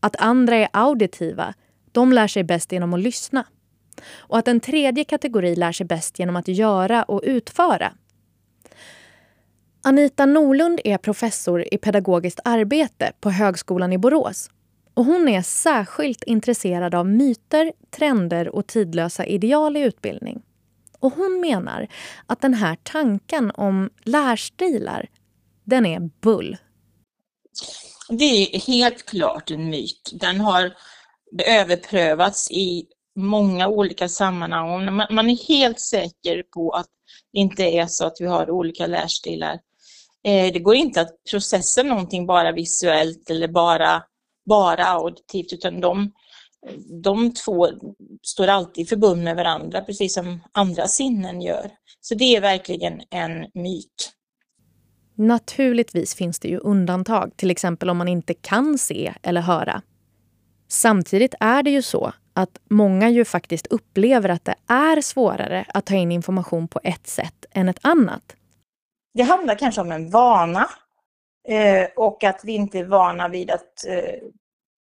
Att 0.00 0.16
andra 0.16 0.56
är 0.56 0.68
auditiva, 0.72 1.54
de 1.92 2.12
lär 2.12 2.28
sig 2.28 2.44
bäst 2.44 2.72
genom 2.72 2.94
att 2.94 3.00
lyssna. 3.00 3.44
Och 4.16 4.38
att 4.38 4.48
en 4.48 4.60
tredje 4.60 5.04
kategori 5.04 5.56
lär 5.56 5.72
sig 5.72 5.86
bäst 5.86 6.18
genom 6.18 6.36
att 6.36 6.48
göra 6.48 7.02
och 7.02 7.20
utföra. 7.24 7.92
Anita 9.88 10.26
Norlund 10.26 10.80
är 10.84 10.98
professor 10.98 11.74
i 11.74 11.78
pedagogiskt 11.78 12.40
arbete 12.44 13.12
på 13.20 13.30
Högskolan 13.30 13.92
i 13.92 13.98
Borås. 13.98 14.50
Och 14.94 15.04
hon 15.04 15.28
är 15.28 15.42
särskilt 15.42 16.24
intresserad 16.24 16.94
av 16.94 17.06
myter, 17.06 17.72
trender 17.90 18.48
och 18.48 18.66
tidlösa 18.66 19.26
ideal 19.26 19.76
i 19.76 19.80
utbildning. 19.80 20.42
Och 21.00 21.12
hon 21.12 21.40
menar 21.40 21.88
att 22.26 22.40
den 22.40 22.54
här 22.54 22.76
tanken 22.82 23.50
om 23.54 23.90
lärstilar, 24.04 25.08
den 25.64 25.86
är 25.86 26.10
bull. 26.20 26.56
Det 28.08 28.54
är 28.54 28.60
helt 28.60 29.06
klart 29.06 29.50
en 29.50 29.70
myt. 29.70 30.10
Den 30.12 30.40
har 30.40 30.72
överprövats 31.46 32.50
i 32.50 32.86
många 33.16 33.68
olika 33.68 34.08
sammanhang. 34.08 34.96
Man 35.10 35.30
är 35.30 35.48
helt 35.48 35.80
säker 35.80 36.42
på 36.42 36.70
att 36.70 36.86
det 37.32 37.38
inte 37.38 37.62
är 37.62 37.86
så 37.86 38.06
att 38.06 38.16
vi 38.20 38.26
har 38.26 38.50
olika 38.50 38.86
lärstilar. 38.86 39.60
Eh, 40.24 40.52
det 40.52 40.58
går 40.58 40.74
inte 40.74 41.00
att 41.00 41.24
processa 41.30 41.82
någonting 41.82 42.26
bara 42.26 42.52
visuellt 42.52 43.30
eller 43.30 43.48
bara, 43.48 44.02
bara 44.48 44.84
auditivt, 44.84 45.52
utan 45.52 45.80
de, 45.80 46.12
de 47.02 47.34
två 47.34 47.68
står 48.22 48.48
alltid 48.48 48.84
i 48.84 48.86
förbund 48.86 49.24
med 49.24 49.36
varandra, 49.36 49.80
precis 49.80 50.14
som 50.14 50.40
andra 50.52 50.86
sinnen 50.86 51.40
gör. 51.40 51.70
Så 52.00 52.14
det 52.14 52.36
är 52.36 52.40
verkligen 52.40 53.00
en 53.10 53.46
myt. 53.54 54.12
Naturligtvis 55.14 56.14
finns 56.14 56.38
det 56.38 56.48
ju 56.48 56.58
undantag, 56.58 57.32
till 57.36 57.50
exempel 57.50 57.90
om 57.90 57.96
man 57.96 58.08
inte 58.08 58.34
kan 58.34 58.78
se 58.78 59.14
eller 59.22 59.40
höra. 59.40 59.82
Samtidigt 60.68 61.34
är 61.40 61.62
det 61.62 61.70
ju 61.70 61.82
så 61.82 62.12
att 62.32 62.60
många 62.70 63.10
ju 63.10 63.24
faktiskt 63.24 63.66
upplever 63.66 64.28
att 64.28 64.44
det 64.44 64.54
är 64.66 65.00
svårare 65.00 65.64
att 65.68 65.86
ta 65.86 65.94
in 65.94 66.12
information 66.12 66.68
på 66.68 66.80
ett 66.84 67.06
sätt 67.06 67.44
än 67.50 67.68
ett 67.68 67.78
annat. 67.82 68.36
Det 69.16 69.22
handlar 69.22 69.54
kanske 69.54 69.80
om 69.80 69.92
en 69.92 70.10
vana 70.10 70.68
eh, 71.48 71.88
och 71.96 72.24
att 72.24 72.40
vi 72.44 72.52
inte 72.52 72.78
är 72.78 72.84
vana 72.84 73.28
vid 73.28 73.50
att 73.50 73.86
eh, 73.86 74.14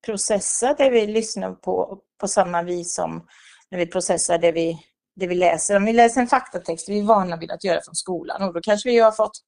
processa 0.06 0.74
det 0.78 0.90
vi 0.90 1.06
lyssnar 1.06 1.52
på 1.52 2.00
på 2.20 2.28
samma 2.28 2.62
vis 2.62 2.94
som 2.94 3.26
när 3.70 3.78
vi 3.78 3.86
processar 3.86 4.38
det 4.38 4.52
vi, 4.52 4.78
det 5.16 5.26
vi 5.26 5.34
läser. 5.34 5.76
Om 5.76 5.84
vi 5.84 5.92
läser 5.92 6.20
en 6.20 6.26
faktatext, 6.26 6.88
vi 6.88 6.98
är 6.98 7.02
vana 7.02 7.36
vid 7.36 7.50
att 7.50 7.64
göra 7.64 7.80
från 7.84 7.94
skolan 7.94 8.42
och 8.42 8.54
då 8.54 8.60
kanske 8.60 8.88
vi 8.88 8.98
har 8.98 9.12
fått 9.12 9.40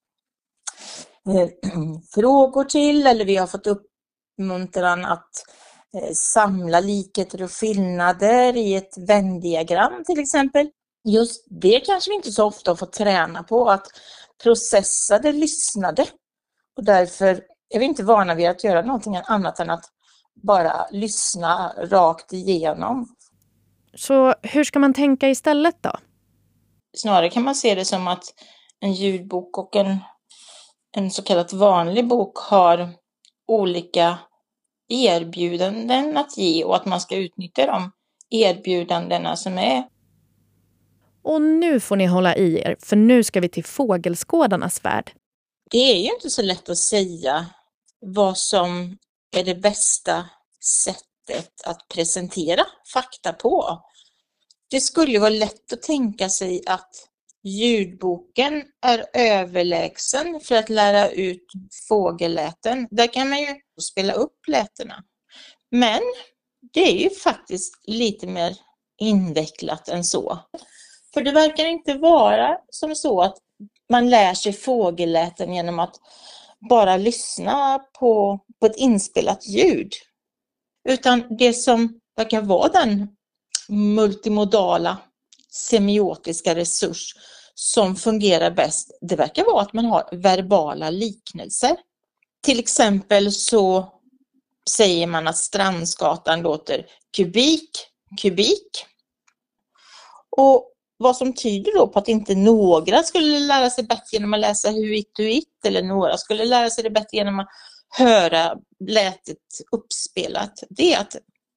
eh, 1.29 1.49
frågor 2.15 2.65
till 2.65 3.07
eller 3.07 3.25
vi 3.25 3.37
har 3.37 3.47
fått 3.47 3.67
uppmuntran 3.67 5.05
att 5.05 5.31
eh, 5.97 6.13
samla 6.13 6.81
likheter 6.81 7.43
och 7.43 7.53
skillnader 7.53 8.57
i 8.57 8.75
ett 8.75 8.99
vändiagram 9.09 10.05
till 10.05 10.19
exempel. 10.19 10.71
Just 11.05 11.45
det 11.51 11.81
kanske 11.81 12.11
vi 12.11 12.15
inte 12.15 12.33
så 12.33 12.45
ofta 12.45 12.71
har 12.71 12.77
fått 12.77 12.93
träna 12.93 13.43
på, 13.43 13.71
att 13.71 13.87
processade, 14.43 15.33
lyssnade. 15.33 16.07
Och 16.77 16.85
därför 16.85 17.43
är 17.75 17.79
vi 17.79 17.85
inte 17.85 18.05
vana 18.05 18.35
vid 18.35 18.49
att 18.49 18.65
göra 18.65 18.83
någonting 18.83 19.17
annat 19.25 19.61
än 19.61 19.71
att 19.71 19.85
bara 20.43 20.87
lyssna 20.91 21.73
rakt 21.79 22.33
igenom. 22.33 23.17
Så 23.95 24.35
hur 24.43 24.65
ska 24.65 24.79
man 24.79 24.95
tänka 24.95 25.29
istället 25.29 25.83
då? 25.83 25.93
Snarare 26.97 27.31
kan 27.31 27.43
man 27.43 27.55
se 27.55 27.75
det 27.75 27.85
som 27.85 28.09
att 28.09 28.25
en 28.81 28.93
ljudbok 28.93 29.59
och 29.59 29.77
en, 29.77 29.99
en 30.97 31.11
så 31.11 31.23
kallad 31.23 31.53
vanlig 31.53 32.09
bok 32.09 32.39
har 32.39 32.95
olika 33.47 34.19
erbjudanden 34.89 36.17
att 36.17 36.37
ge 36.37 36.65
och 36.65 36.77
att 36.77 36.87
man 36.87 37.01
ska 37.01 37.17
utnyttja 37.17 37.67
de 37.67 37.93
erbjudandena 38.31 39.37
som 39.37 39.59
är 39.59 39.85
och 41.27 41.43
nu 41.43 41.81
får 41.81 41.97
ni 41.97 42.07
hålla 42.07 42.37
i 42.37 42.59
er, 42.61 42.77
för 42.81 42.97
nu 42.97 43.25
ska 43.25 43.41
vi 43.41 43.49
till 43.49 43.65
fågelskådarnas 43.65 44.85
värld. 44.85 45.13
Det 45.71 45.79
är 45.79 45.97
ju 45.97 46.15
inte 46.15 46.31
så 46.31 46.43
lätt 46.43 46.69
att 46.69 46.79
säga 46.79 47.47
vad 48.01 48.39
som 48.39 48.99
är 49.37 49.45
det 49.45 49.55
bästa 49.55 50.27
sättet 50.61 51.51
att 51.65 51.89
presentera 51.89 52.65
fakta 52.93 53.33
på. 53.33 53.83
Det 54.71 54.81
skulle 54.81 55.19
vara 55.19 55.31
lätt 55.31 55.73
att 55.73 55.83
tänka 55.83 56.29
sig 56.29 56.63
att 56.67 57.09
ljudboken 57.43 58.63
är 58.83 59.05
överlägsen 59.15 60.41
för 60.41 60.55
att 60.55 60.69
lära 60.69 61.11
ut 61.11 61.47
fågelläten. 61.89 62.89
Där 62.91 63.13
kan 63.13 63.29
man 63.29 63.41
ju 63.41 63.55
spela 63.81 64.13
upp 64.13 64.49
lätena. 64.49 65.05
Men 65.71 66.01
det 66.73 66.81
är 66.81 66.99
ju 66.99 67.11
faktiskt 67.11 67.75
lite 67.87 68.27
mer 68.27 68.57
invecklat 69.01 69.89
än 69.89 70.05
så. 70.05 70.39
För 71.17 71.23
det 71.23 71.33
verkar 71.33 71.67
inte 71.67 71.95
vara 71.95 72.59
som 72.71 72.95
så 72.95 73.21
att 73.21 73.37
man 73.91 74.11
lär 74.11 74.35
sig 74.35 74.53
fågelläten 74.53 75.55
genom 75.55 75.79
att 75.79 75.95
bara 76.71 76.97
lyssna 76.97 77.79
på, 77.79 78.41
på 78.61 78.67
ett 78.67 78.77
inspelat 78.77 79.47
ljud. 79.47 79.93
Utan 80.89 81.37
det 81.39 81.53
som 81.53 82.01
verkar 82.17 82.43
vara 82.43 82.69
den 82.69 83.09
multimodala 83.69 84.99
semiotiska 85.51 86.55
resurs 86.55 87.15
som 87.55 87.97
fungerar 87.97 88.51
bäst, 88.51 88.99
det 89.01 89.17
verkar 89.17 89.45
vara 89.45 89.63
att 89.63 89.73
man 89.73 89.85
har 89.85 90.09
verbala 90.13 90.91
liknelser. 90.91 91.77
Till 92.43 92.59
exempel 92.59 93.33
så 93.33 93.93
säger 94.71 95.07
man 95.07 95.29
att 95.29 95.37
Strandsgatan 95.37 96.43
låter 96.43 96.87
kubik, 97.17 97.71
kubik. 98.23 98.87
Och 100.37 100.73
vad 100.99 101.17
som 101.17 101.35
tyder 101.35 101.75
då 101.75 101.89
på 101.89 101.99
att 101.99 102.09
inte 102.09 102.35
några 102.35 103.03
skulle 103.03 103.39
lära 103.39 103.71
sig 103.71 103.85
bättre 103.85 104.03
genom 104.13 104.35
att 104.35 104.41
läsa 104.41 104.71
huit 104.71 105.19
huit 105.19 105.65
eller 105.67 105.83
några 105.83 106.17
skulle 106.17 106.45
lära 106.45 106.71
sig 106.71 106.85
det 106.85 106.91
bättre 106.91 107.17
genom 107.17 107.39
att 107.39 107.49
höra 107.89 108.55
lätet 108.89 109.39
uppspelat. 109.73 110.63
Det 110.71 110.95
är 110.95 111.01
att 111.01 111.17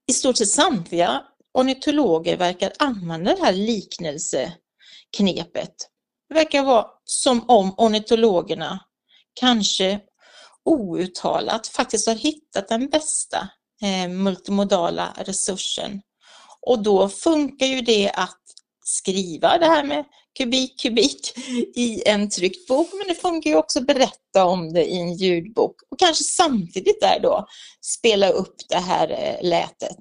i 0.10 0.14
stort 0.14 0.38
sett 0.38 0.50
samtliga 0.50 1.22
ornitologer 1.54 2.38
verkar 2.38 2.74
använda 2.80 3.36
det 3.36 3.42
här 3.42 3.54
liknelseknepet. 3.54 5.76
Det 6.30 6.36
verkar 6.36 6.64
vara 6.64 6.86
som 7.04 7.50
om 7.50 7.74
ornitologerna 7.78 8.80
kanske 9.40 10.00
outtalat 10.66 11.68
faktiskt 11.68 12.08
har 12.08 12.16
hittat 12.16 12.68
den 12.68 12.90
bästa 12.90 13.50
eh, 13.82 14.10
multimodala 14.10 15.14
resursen. 15.18 16.02
Och 16.62 16.84
då 16.84 17.10
funkar 17.10 17.66
ju 17.66 17.82
det 17.82 18.12
att 18.12 18.49
skriva 18.90 19.58
det 19.58 19.66
här 19.66 19.84
med 19.84 20.06
kubik, 20.38 20.82
kubik 20.82 21.38
i 21.76 22.04
en 22.06 22.30
tryckt 22.30 22.68
bok, 22.68 22.90
men 22.94 23.08
det 23.08 23.16
funkar 23.16 23.50
ju 23.50 23.56
också 23.56 23.80
att 23.80 23.88
berätta 23.88 24.46
om 24.46 24.74
det 24.74 24.86
i 24.86 24.98
en 24.98 25.14
ljudbok 25.14 25.76
och 25.92 26.00
kanske 26.00 26.24
samtidigt 26.24 27.02
där 27.02 27.20
då 27.20 27.48
spela 27.86 28.30
upp 28.30 28.56
det 28.70 28.78
här 28.78 29.10
eh, 29.10 29.50
lätet. 29.50 29.98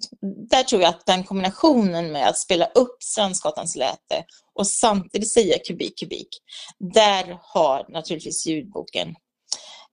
Där 0.51 0.63
tror 0.63 0.83
jag 0.83 0.89
att 0.89 1.07
den 1.07 1.25
kombinationen 1.25 2.13
med 2.13 2.29
att 2.29 2.39
spela 2.39 2.67
upp 2.67 3.03
Strandskatans 3.03 3.77
läte 3.77 4.25
och 4.55 4.67
samtidigt 4.67 5.33
säga 5.33 5.59
kubik, 5.59 5.99
kubik, 5.99 6.29
där 6.95 7.39
har 7.43 7.87
naturligtvis 7.89 8.47
ljudboken 8.47 9.15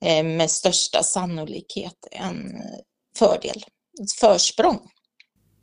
eh, 0.06 0.24
med 0.24 0.52
största 0.52 1.04
sannolikhet 1.04 2.08
en 2.12 2.56
eh, 2.56 2.80
fördel, 3.18 3.66
ett 4.04 4.12
försprång. 4.20 4.90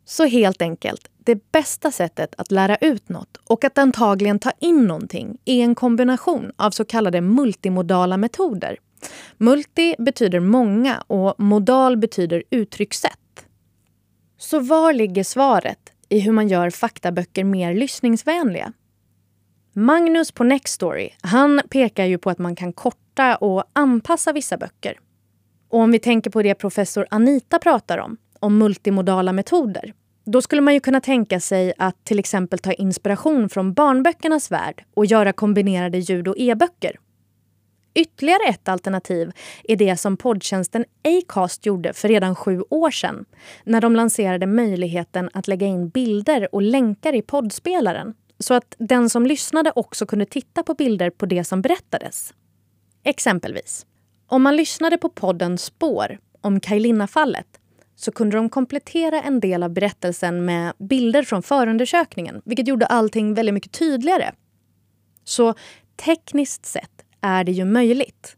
Så 0.04 0.24
helt 0.24 0.62
enkelt, 0.62 1.08
det 1.18 1.52
bästa 1.52 1.90
sättet 1.90 2.34
att 2.38 2.50
lära 2.50 2.76
ut 2.76 3.08
något 3.08 3.36
och 3.44 3.64
att 3.64 3.78
antagligen 3.78 4.38
ta 4.38 4.52
in 4.58 4.86
någonting 4.86 5.38
är 5.44 5.62
en 5.64 5.74
kombination 5.74 6.52
av 6.56 6.70
så 6.70 6.84
kallade 6.84 7.20
multimodala 7.20 8.16
metoder. 8.16 8.78
Multi 9.36 9.94
betyder 9.98 10.40
många 10.40 11.00
och 11.06 11.40
modal 11.40 11.96
betyder 11.96 12.42
uttryckssätt. 12.50 13.46
Så 14.38 14.60
var 14.60 14.92
ligger 14.92 15.24
svaret 15.24 15.92
i 16.08 16.18
hur 16.18 16.32
man 16.32 16.48
gör 16.48 16.70
faktaböcker 16.70 17.44
mer 17.44 17.74
lyssningsvänliga? 17.74 18.72
Magnus 19.72 20.32
på 20.32 20.44
Nextory, 20.44 21.10
han 21.20 21.60
pekar 21.70 22.04
ju 22.04 22.18
på 22.18 22.30
att 22.30 22.38
man 22.38 22.56
kan 22.56 22.72
korta 22.72 23.36
och 23.36 23.64
anpassa 23.72 24.32
vissa 24.32 24.56
böcker. 24.56 24.98
Och 25.68 25.80
om 25.80 25.90
vi 25.90 25.98
tänker 25.98 26.30
på 26.30 26.42
det 26.42 26.54
professor 26.54 27.06
Anita 27.10 27.58
pratar 27.58 27.98
om, 27.98 28.16
om 28.42 28.58
multimodala 28.58 29.32
metoder, 29.32 29.92
då 30.24 30.42
skulle 30.42 30.62
man 30.62 30.74
ju 30.74 30.80
kunna 30.80 31.00
tänka 31.00 31.40
sig 31.40 31.72
att 31.78 32.04
till 32.04 32.18
exempel 32.18 32.58
ta 32.58 32.72
inspiration 32.72 33.48
från 33.48 33.74
barnböckernas 33.74 34.50
värld 34.50 34.84
och 34.94 35.06
göra 35.06 35.32
kombinerade 35.32 35.98
ljud 35.98 36.28
och 36.28 36.34
e-böcker. 36.38 36.96
Ytterligare 37.94 38.48
ett 38.48 38.68
alternativ 38.68 39.32
är 39.64 39.76
det 39.76 39.96
som 39.96 40.16
poddtjänsten 40.16 40.84
Acast 41.04 41.66
gjorde 41.66 41.92
för 41.92 42.08
redan 42.08 42.34
sju 42.34 42.62
år 42.70 42.90
sedan 42.90 43.24
när 43.64 43.80
de 43.80 43.96
lanserade 43.96 44.46
möjligheten 44.46 45.30
att 45.32 45.48
lägga 45.48 45.66
in 45.66 45.88
bilder 45.88 46.54
och 46.54 46.62
länkar 46.62 47.14
i 47.14 47.22
poddspelaren 47.22 48.14
så 48.38 48.54
att 48.54 48.74
den 48.78 49.10
som 49.10 49.26
lyssnade 49.26 49.72
också 49.74 50.06
kunde 50.06 50.26
titta 50.26 50.62
på 50.62 50.74
bilder 50.74 51.10
på 51.10 51.26
det 51.26 51.44
som 51.44 51.62
berättades. 51.62 52.34
Exempelvis, 53.04 53.86
om 54.26 54.42
man 54.42 54.56
lyssnade 54.56 54.98
på 54.98 55.08
podden 55.08 55.58
Spår 55.58 56.18
om 56.40 56.60
Kajlinna-fallet 56.60 57.46
så 58.02 58.12
kunde 58.12 58.36
de 58.36 58.48
komplettera 58.48 59.22
en 59.22 59.40
del 59.40 59.62
av 59.62 59.70
berättelsen 59.70 60.44
med 60.44 60.72
bilder 60.78 61.22
från 61.22 61.42
förundersökningen 61.42 62.42
vilket 62.44 62.68
gjorde 62.68 62.86
allting 62.86 63.34
väldigt 63.34 63.54
mycket 63.54 63.72
tydligare. 63.72 64.32
Så 65.24 65.54
tekniskt 65.96 66.66
sett 66.66 67.04
är 67.20 67.44
det 67.44 67.52
ju 67.52 67.64
möjligt. 67.64 68.36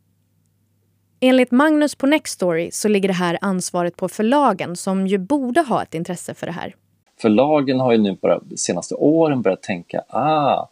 Enligt 1.21 1.51
Magnus 1.51 1.95
på 1.95 2.07
Nextory 2.07 2.71
så 2.71 2.89
ligger 2.89 3.09
det 3.09 3.15
här 3.15 3.39
ansvaret 3.41 3.97
på 3.97 4.09
förlagen 4.09 4.77
som 4.77 5.07
ju 5.07 5.19
borde 5.19 5.61
ha 5.61 5.83
ett 5.83 5.95
intresse 5.95 6.35
för 6.35 6.47
det 6.47 6.53
här. 6.53 6.75
Förlagen 7.21 7.81
har 7.81 7.93
ju 7.93 7.99
nu 7.99 8.17
bara 8.23 8.39
de 8.39 8.57
senaste 8.57 8.95
åren 8.95 9.43
börjat 9.43 9.63
tänka 9.63 10.05
ah, 10.09 10.69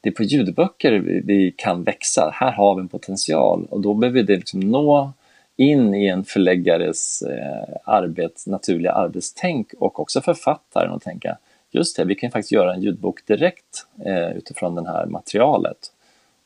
det 0.00 0.08
är 0.08 0.12
på 0.12 0.22
ljudböcker 0.22 0.92
vi, 0.92 1.20
vi 1.24 1.54
kan 1.56 1.84
växa, 1.84 2.30
här 2.34 2.52
har 2.52 2.74
vi 2.74 2.80
en 2.80 2.88
potential 2.88 3.66
och 3.70 3.80
då 3.80 3.94
behöver 3.94 4.22
det 4.22 4.36
liksom 4.36 4.60
nå 4.60 5.12
in 5.58 5.94
i 5.94 6.06
en 6.06 6.24
förläggares 6.24 7.22
eh, 7.22 7.76
arbets, 7.84 8.46
naturliga 8.46 8.92
arbetstänk 8.92 9.72
och 9.78 10.00
också 10.00 10.20
författaren 10.20 10.90
och 10.90 11.02
tänka 11.02 11.38
just 11.70 11.96
det, 11.96 12.04
vi 12.04 12.14
kan 12.14 12.30
faktiskt 12.30 12.52
göra 12.52 12.74
en 12.74 12.82
ljudbok 12.82 13.26
direkt 13.26 13.86
eh, 14.06 14.36
utifrån 14.36 14.74
det 14.74 14.90
här 14.90 15.06
materialet. 15.06 15.92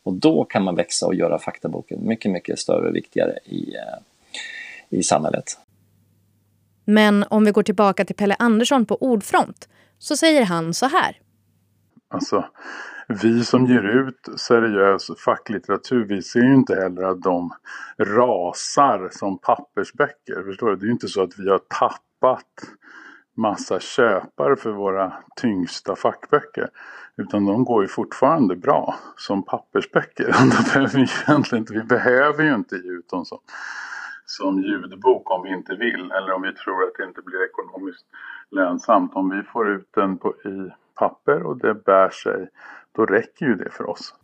Och 0.03 0.15
då 0.15 0.45
kan 0.45 0.65
man 0.65 0.75
växa 0.75 1.07
och 1.07 1.15
göra 1.15 1.39
faktaboken 1.39 2.07
mycket, 2.07 2.31
mycket 2.31 2.59
större 2.59 2.89
och 2.89 2.97
viktigare 2.97 3.39
i, 3.45 3.75
eh, 3.77 4.99
i 4.99 5.03
samhället. 5.03 5.59
Men 6.85 7.25
om 7.31 7.45
vi 7.45 7.51
går 7.51 7.63
tillbaka 7.63 8.05
till 8.05 8.17
Pelle 8.17 8.37
Andersson 8.39 8.87
på 8.87 9.03
Ordfront 9.03 9.69
så 9.99 10.17
säger 10.17 10.45
han 10.45 10.75
så 10.75 10.87
här. 10.87 11.21
Alltså, 12.09 12.45
vi 13.13 13.45
som 13.45 13.67
ger 13.67 13.83
ut 13.83 14.29
seriös 14.37 15.11
facklitteratur, 15.25 16.05
vi 16.05 16.23
ser 16.23 16.41
ju 16.41 16.55
inte 16.55 16.75
heller 16.75 17.03
att 17.03 17.23
de 17.23 17.51
rasar 17.99 19.09
som 19.13 19.39
pappersböcker. 19.39 20.43
Förstår 20.43 20.71
du? 20.71 20.77
Det 20.77 20.85
är 20.85 20.87
ju 20.87 20.93
inte 20.93 21.09
så 21.09 21.23
att 21.23 21.39
vi 21.39 21.51
har 21.51 21.59
tappat 21.59 22.47
massa 23.37 23.81
köpare 23.81 24.57
för 24.57 24.71
våra 24.71 25.13
tyngsta 25.37 25.97
fackböcker. 25.97 26.69
Utan 27.17 27.45
de 27.45 27.65
går 27.65 27.83
ju 27.83 27.89
fortfarande 27.89 28.57
bra 28.57 28.95
som 29.17 29.43
pappersböcker. 29.43 30.27
behöver 30.75 30.99
vi, 30.99 31.07
egentligen 31.29 31.63
inte, 31.63 31.73
vi 31.73 31.83
behöver 31.83 32.45
ju 32.45 32.55
inte 32.55 32.77
ge 32.77 32.91
ut 32.91 33.09
dem 33.09 33.25
som, 33.25 33.39
som 34.25 34.63
ljudbok 34.63 35.31
om 35.31 35.43
vi 35.43 35.51
inte 35.51 35.75
vill. 35.75 36.11
Eller 36.11 36.33
om 36.33 36.43
vi 36.43 36.53
tror 36.53 36.83
att 36.83 36.95
det 36.99 37.05
inte 37.05 37.23
blir 37.23 37.45
ekonomiskt 37.45 38.07
lönsamt. 38.51 39.15
Om 39.15 39.31
vi 39.31 39.43
får 39.43 39.71
ut 39.71 39.89
den 39.95 40.19
på, 40.19 40.29
i 40.29 40.73
papper 40.95 41.43
och 41.43 41.59
det 41.59 41.75
bär 41.75 42.11
sig 42.11 42.49
då 42.97 43.07
räcker 43.07 43.47
ju 43.47 43.55
det 43.55 43.71
för 43.71 43.91
oss. 43.91 44.15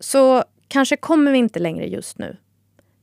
Så 0.00 0.44
kanske 0.68 0.96
kommer 0.96 1.32
vi 1.32 1.38
inte 1.38 1.58
längre 1.58 1.86
just 1.86 2.18
nu. 2.18 2.36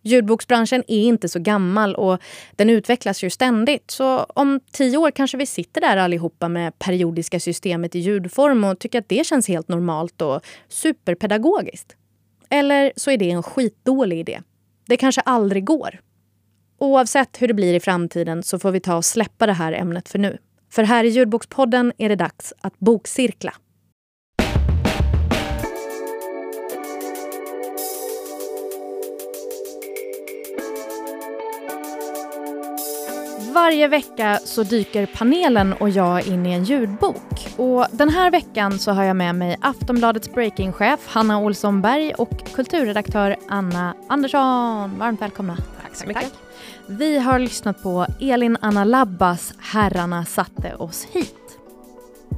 Ljudboksbranschen 0.02 0.84
är 0.88 1.04
inte 1.04 1.30
så 1.30 1.40
gammal 1.40 1.96
och 1.96 2.22
den 2.52 2.70
utvecklas 2.70 3.24
ju 3.24 3.30
ständigt. 3.30 3.92
Så 3.92 4.18
om 4.20 4.60
tio 4.72 4.98
år 4.98 5.12
kanske 5.12 5.38
vi 5.38 5.46
sitter 5.46 5.82
där 5.82 5.98
allihopa 5.98 6.50
med 6.50 6.80
periodiska 6.80 7.40
systemet 7.40 7.96
i 7.96 8.00
ljudform 8.00 8.63
och 8.63 8.80
tycker 8.80 9.00
att 9.00 9.10
det 9.10 9.26
känns 9.26 9.48
helt 9.48 9.68
normalt 9.68 10.22
och 10.22 10.42
superpedagogiskt. 10.68 11.96
Eller 12.50 12.94
så 12.96 13.12
är 13.12 13.18
det 13.18 13.32
en 13.32 13.44
skitdålig 13.44 14.20
idé. 14.20 14.42
Det 14.88 14.98
kanske 14.98 15.22
aldrig 15.22 15.66
går. 15.66 16.00
Oavsett 16.78 17.42
hur 17.42 17.48
det 17.48 17.54
blir 17.54 17.74
i 17.74 17.80
framtiden 17.80 18.44
så 18.44 18.60
får 18.60 18.72
vi 18.72 18.80
ta 18.80 18.96
och 18.96 19.06
släppa 19.06 19.46
det 19.46 19.54
här 19.54 19.74
ämnet 19.74 20.10
för 20.10 20.20
nu. 20.20 20.38
För 20.70 20.84
här 20.84 21.04
i 21.04 21.08
Ljudbokspodden 21.08 21.94
är 21.98 22.10
det 22.10 22.16
dags 22.16 22.54
att 22.62 22.80
bokcirkla. 22.80 23.54
Varje 33.54 33.88
vecka 33.88 34.40
så 34.44 34.64
dyker 34.64 35.06
panelen 35.06 35.74
och 35.74 35.90
jag 35.90 36.28
in 36.28 36.46
i 36.46 36.54
en 36.54 36.64
ljudbok. 36.64 37.48
Och 37.58 37.86
den 37.92 38.10
här 38.10 38.32
veckan 38.32 38.80
så 38.80 38.92
har 38.92 39.04
jag 39.04 39.16
med 39.16 39.36
mig 39.36 39.58
Aftonbladets 39.62 40.34
breakingchef 40.34 41.00
Hanna 41.08 41.40
Olsson 41.40 41.82
Berg 41.82 42.14
och 42.14 42.54
kulturredaktör 42.56 43.36
Anna 43.48 43.96
Andersson. 44.08 45.00
Varmt 45.00 45.22
välkomna. 45.22 45.58
Tack 45.82 45.96
så 45.96 46.08
mycket. 46.08 46.24
Tack. 46.24 46.47
Vi 46.89 47.19
har 47.19 47.39
lyssnat 47.39 47.84
på 47.84 48.06
Elin 48.19 48.58
Anna 48.62 48.84
Labbas 48.84 49.54
Herrarna 49.60 50.26
satte 50.26 50.76
oss 50.76 51.08
hit. 51.12 51.36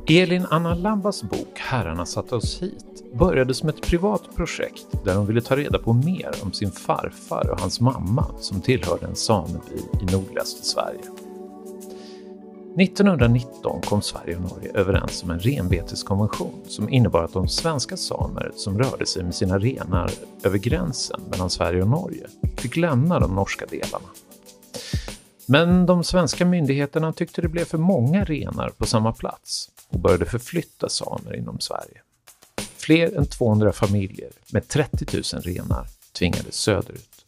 Elin 0.07 0.45
Anna 0.49 0.75
Labbas 0.75 1.23
bok 1.23 1.59
Herrarna 1.59 2.05
satte 2.05 2.35
oss 2.35 2.61
hit 2.61 3.13
började 3.13 3.53
som 3.53 3.69
ett 3.69 3.81
privat 3.81 4.35
projekt 4.35 4.85
där 5.05 5.15
hon 5.15 5.25
ville 5.25 5.41
ta 5.41 5.55
reda 5.55 5.79
på 5.79 5.93
mer 5.93 6.31
om 6.43 6.53
sin 6.53 6.71
farfar 6.71 7.49
och 7.49 7.59
hans 7.59 7.79
mamma 7.79 8.25
som 8.39 8.61
tillhörde 8.61 9.05
en 9.05 9.15
sameby 9.15 9.77
i 10.01 10.05
nordligaste 10.11 10.65
Sverige. 10.65 11.01
1919 12.77 13.81
kom 13.81 14.01
Sverige 14.01 14.35
och 14.35 14.41
Norge 14.41 14.71
överens 14.73 15.23
om 15.23 15.29
en 15.29 15.39
renbeteskonvention 15.39 16.53
som 16.67 16.89
innebar 16.89 17.23
att 17.23 17.33
de 17.33 17.47
svenska 17.47 17.97
samer 17.97 18.51
som 18.55 18.79
rörde 18.79 19.05
sig 19.05 19.23
med 19.23 19.35
sina 19.35 19.59
renar 19.59 20.11
över 20.43 20.57
gränsen 20.57 21.21
mellan 21.31 21.49
Sverige 21.49 21.81
och 21.81 21.89
Norge 21.89 22.27
fick 22.57 22.77
lämna 22.77 23.19
de 23.19 23.35
norska 23.35 23.65
delarna. 23.65 24.07
Men 25.45 25.85
de 25.85 26.03
svenska 26.03 26.45
myndigheterna 26.45 27.13
tyckte 27.13 27.41
det 27.41 27.47
blev 27.47 27.65
för 27.65 27.77
många 27.77 28.23
renar 28.23 28.69
på 28.69 28.85
samma 28.85 29.13
plats 29.13 29.69
och 29.89 29.99
började 29.99 30.25
förflytta 30.25 30.89
samer 30.89 31.35
inom 31.35 31.59
Sverige. 31.59 32.01
Fler 32.77 33.17
än 33.17 33.25
200 33.25 33.71
familjer 33.71 34.31
med 34.51 34.67
30 34.67 35.05
000 35.35 35.41
renar 35.41 35.87
tvingades 36.13 36.55
söderut. 36.55 37.25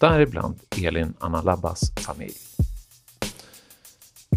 Däribland 0.00 0.60
Elin 0.76 1.14
Anna 1.18 1.42
Labbas 1.42 1.92
familj. 1.96 2.36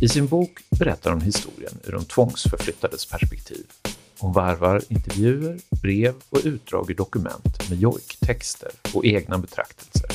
I 0.01 0.09
sin 0.09 0.27
bok 0.27 0.59
berättar 0.69 1.11
hon 1.11 1.21
historien 1.21 1.79
ur 1.83 1.91
de 1.91 2.05
tvångsförflyttades 2.05 3.05
perspektiv. 3.05 3.65
Hon 4.19 4.33
varvar 4.33 4.81
intervjuer, 4.89 5.59
brev 5.81 6.15
och 6.29 6.39
utdrag 6.43 6.89
ur 6.91 6.95
dokument 6.95 7.69
med 7.69 7.79
jojktexter 7.79 8.71
och 8.93 9.05
egna 9.05 9.37
betraktelser. 9.37 10.10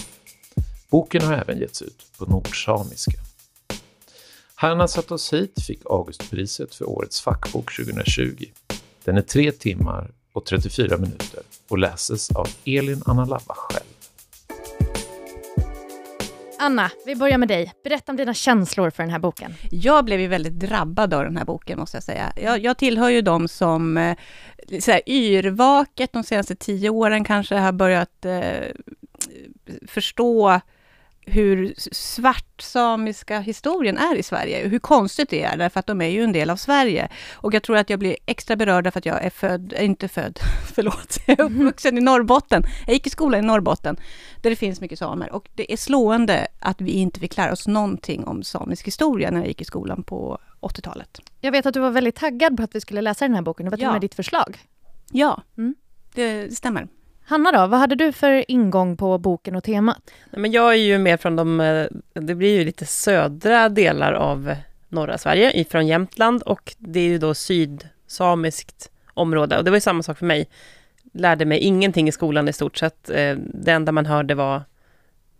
Boken 0.91 1.23
har 1.23 1.35
även 1.35 1.59
getts 1.59 1.83
ut 1.83 2.07
på 2.19 2.25
nordsamiska. 2.25 3.19
Herrarna 4.55 4.89
satt 4.89 5.11
oss 5.11 5.33
hit 5.33 5.63
fick 5.67 5.81
Augustpriset 5.85 6.75
för 6.75 6.89
årets 6.89 7.21
fackbok 7.21 7.77
2020. 7.77 8.45
Den 9.05 9.17
är 9.17 9.23
tre 9.23 9.53
timmar 9.53 10.11
och 10.33 10.45
34 10.45 10.97
minuter 10.97 11.43
och 11.69 11.79
läses 11.79 12.31
av 12.31 12.49
Elin 12.65 13.03
Anna 13.07 13.25
Labba 13.25 13.55
själv. 13.55 13.87
Anna, 16.59 16.91
vi 17.07 17.17
börjar 17.17 17.39
med 17.39 17.49
dig. 17.49 17.73
Berätta 17.85 18.13
om 18.13 18.17
dina 18.17 18.35
känslor 18.35 18.91
för 18.91 19.03
den 19.03 19.11
här 19.11 19.19
boken. 19.19 19.55
Jag 19.71 20.05
blev 20.05 20.21
ju 20.21 20.27
väldigt 20.27 20.59
drabbad 20.59 21.15
av 21.15 21.25
den 21.25 21.37
här 21.37 21.45
boken, 21.45 21.79
måste 21.79 21.97
jag 21.97 22.05
säga. 22.05 22.33
Jag, 22.37 22.65
jag 22.65 22.79
tillhör 22.79 23.09
ju 23.09 23.23
de 23.23 23.49
som 23.49 23.97
eh, 23.97 24.17
så 24.81 24.91
här, 24.91 25.03
yrvaket 25.07 26.13
de 26.13 26.25
senaste 26.25 26.57
tio 26.57 26.91
åren 26.91 27.25
kanske 27.25 27.55
har 27.55 27.73
börjat 27.73 28.25
eh, 28.25 28.69
förstå 29.87 30.61
hur 31.29 31.75
svart 31.93 32.61
samiska 32.61 33.41
historien 33.41 33.99
är 33.99 34.15
i 34.17 34.23
Sverige, 34.23 34.69
hur 34.69 34.79
konstigt 34.79 35.31
det 35.31 35.43
är, 35.43 35.57
därför 35.57 35.81
att 35.81 35.87
de 35.87 36.01
är 36.01 36.09
ju 36.09 36.25
en 36.25 36.33
del 36.33 36.51
av 36.51 36.57
Sverige. 36.57 37.09
Och 37.35 37.55
jag 37.55 37.63
tror 37.63 37.77
att 37.77 37.91
jag 37.91 37.99
blir 37.99 38.17
extra 38.27 38.57
berörd 38.57 38.85
därför 38.85 38.99
att 38.99 39.07
jag 39.07 39.25
är 39.25 39.31
född, 39.31 39.73
äh, 39.77 39.85
inte 39.85 40.09
född, 40.09 40.39
förlåt, 40.75 41.19
jag 41.27 41.41
är 41.41 41.45
uppvuxen 41.45 41.99
i 41.99 42.01
Norrbotten. 42.01 42.63
Jag 42.87 42.95
gick 42.95 43.07
i 43.07 43.11
skolan 43.11 43.45
i 43.45 43.47
Norrbotten, 43.47 43.97
där 44.43 44.51
det 44.51 44.57
finns 44.57 44.81
mycket 44.81 44.99
samer. 44.99 45.33
Och 45.33 45.49
det 45.55 45.73
är 45.73 45.77
slående 45.77 46.47
att 46.59 46.81
vi 46.81 46.91
inte 46.91 47.21
fick 47.21 47.37
lära 47.37 47.53
oss 47.53 47.67
någonting 47.67 48.25
om 48.25 48.43
samisk 48.43 48.87
historia 48.87 49.31
när 49.31 49.39
jag 49.39 49.49
gick 49.49 49.61
i 49.61 49.65
skolan 49.65 50.03
på 50.03 50.39
80-talet. 50.61 51.21
Jag 51.41 51.53
vet 51.53 51.67
att 51.67 51.75
du 51.75 51.81
var 51.81 51.91
väldigt 51.91 52.17
taggad 52.17 52.57
på 52.57 52.63
att 52.63 52.75
vi 52.75 52.81
skulle 52.81 53.01
läsa 53.03 53.25
den 53.25 53.35
här 53.35 53.43
boken, 53.43 53.65
det 53.67 53.71
var 53.71 53.77
till 53.77 53.87
och 53.87 53.93
med 53.93 54.01
ditt 54.01 54.15
förslag. 54.15 54.59
Ja, 55.13 55.43
Mm. 55.57 55.75
det 56.15 56.57
stämmer. 56.57 56.89
Hanna 57.29 57.53
då, 57.53 57.67
vad 57.67 57.81
hade 57.81 57.95
du 57.95 58.13
för 58.13 58.51
ingång 58.51 58.97
på 58.97 59.19
boken 59.19 59.57
och 59.57 59.65
temat? 59.65 60.01
Nej, 60.31 60.41
Men 60.41 60.53
jag 60.53 60.73
är 60.73 60.77
ju 60.79 60.99
mer 60.99 61.17
från 61.17 61.37
de, 61.37 61.61
eh, 61.61 61.87
det 62.15 62.35
blir 62.35 62.59
ju 62.59 62.65
lite 62.65 62.87
södra 62.87 63.69
delar 63.69 64.13
av 64.13 64.55
norra 64.89 65.19
Sverige, 65.19 65.61
ifrån 65.61 65.87
Jämtland 65.87 66.43
och 66.43 66.75
det 66.79 67.01
är 67.01 67.09
ju 67.09 67.19
då 67.19 67.35
sydsamiskt 67.35 68.91
område 69.15 69.59
och 69.59 69.65
det 69.65 69.71
var 69.71 69.77
ju 69.77 69.81
samma 69.81 70.03
sak 70.03 70.19
för 70.19 70.27
mig. 70.27 70.49
Lärde 71.13 71.45
mig 71.45 71.59
ingenting 71.59 72.09
i 72.09 72.13
skolan 72.13 72.49
i 72.49 72.53
stort 72.53 72.77
sett. 72.77 73.11
Eh, 73.11 73.37
det 73.39 73.73
enda 73.73 73.93
man 73.93 74.07
hörde 74.07 74.35
var 74.35 74.63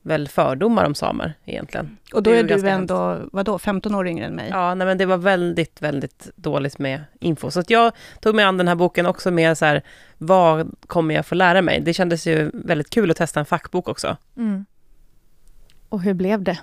väl 0.07 0.29
fördomar 0.29 0.85
om 0.85 0.95
samer 0.95 1.35
egentligen. 1.45 1.97
Och 2.13 2.23
då 2.23 2.31
är 2.31 2.43
du 2.43 2.69
ändå, 2.69 3.29
vadå, 3.33 3.59
15 3.59 3.95
år 3.95 4.09
yngre 4.09 4.27
än 4.27 4.35
mig? 4.35 4.49
Ja, 4.51 4.75
nej, 4.75 4.87
men 4.87 4.99
det 4.99 5.07
var 5.07 5.17
väldigt, 5.17 5.83
väldigt 5.83 6.31
dåligt 6.37 6.79
med 6.79 7.05
info. 7.21 7.51
Så 7.51 7.61
att 7.61 7.71
jag 7.71 7.93
tog 8.21 8.35
mig 8.35 8.45
an 8.45 8.57
den 8.57 8.69
här 8.69 8.75
boken 8.75 9.07
också 9.07 9.31
med 9.31 9.59
så 9.59 9.65
här, 9.65 9.83
vad 10.19 10.75
kommer 10.87 11.15
jag 11.15 11.27
få 11.27 11.35
lära 11.35 11.63
mig? 11.63 11.81
Det 11.81 11.95
kändes 11.95 12.27
ju 12.27 12.51
väldigt 12.55 12.91
kul 12.91 13.11
att 13.11 13.17
testa 13.17 13.41
en 13.41 13.47
fackbok 13.47 13.89
också. 13.89 14.17
Mm. 14.37 14.67
Och 15.89 16.03
hur 16.03 16.15
blev 16.15 16.43
det? 16.43 16.59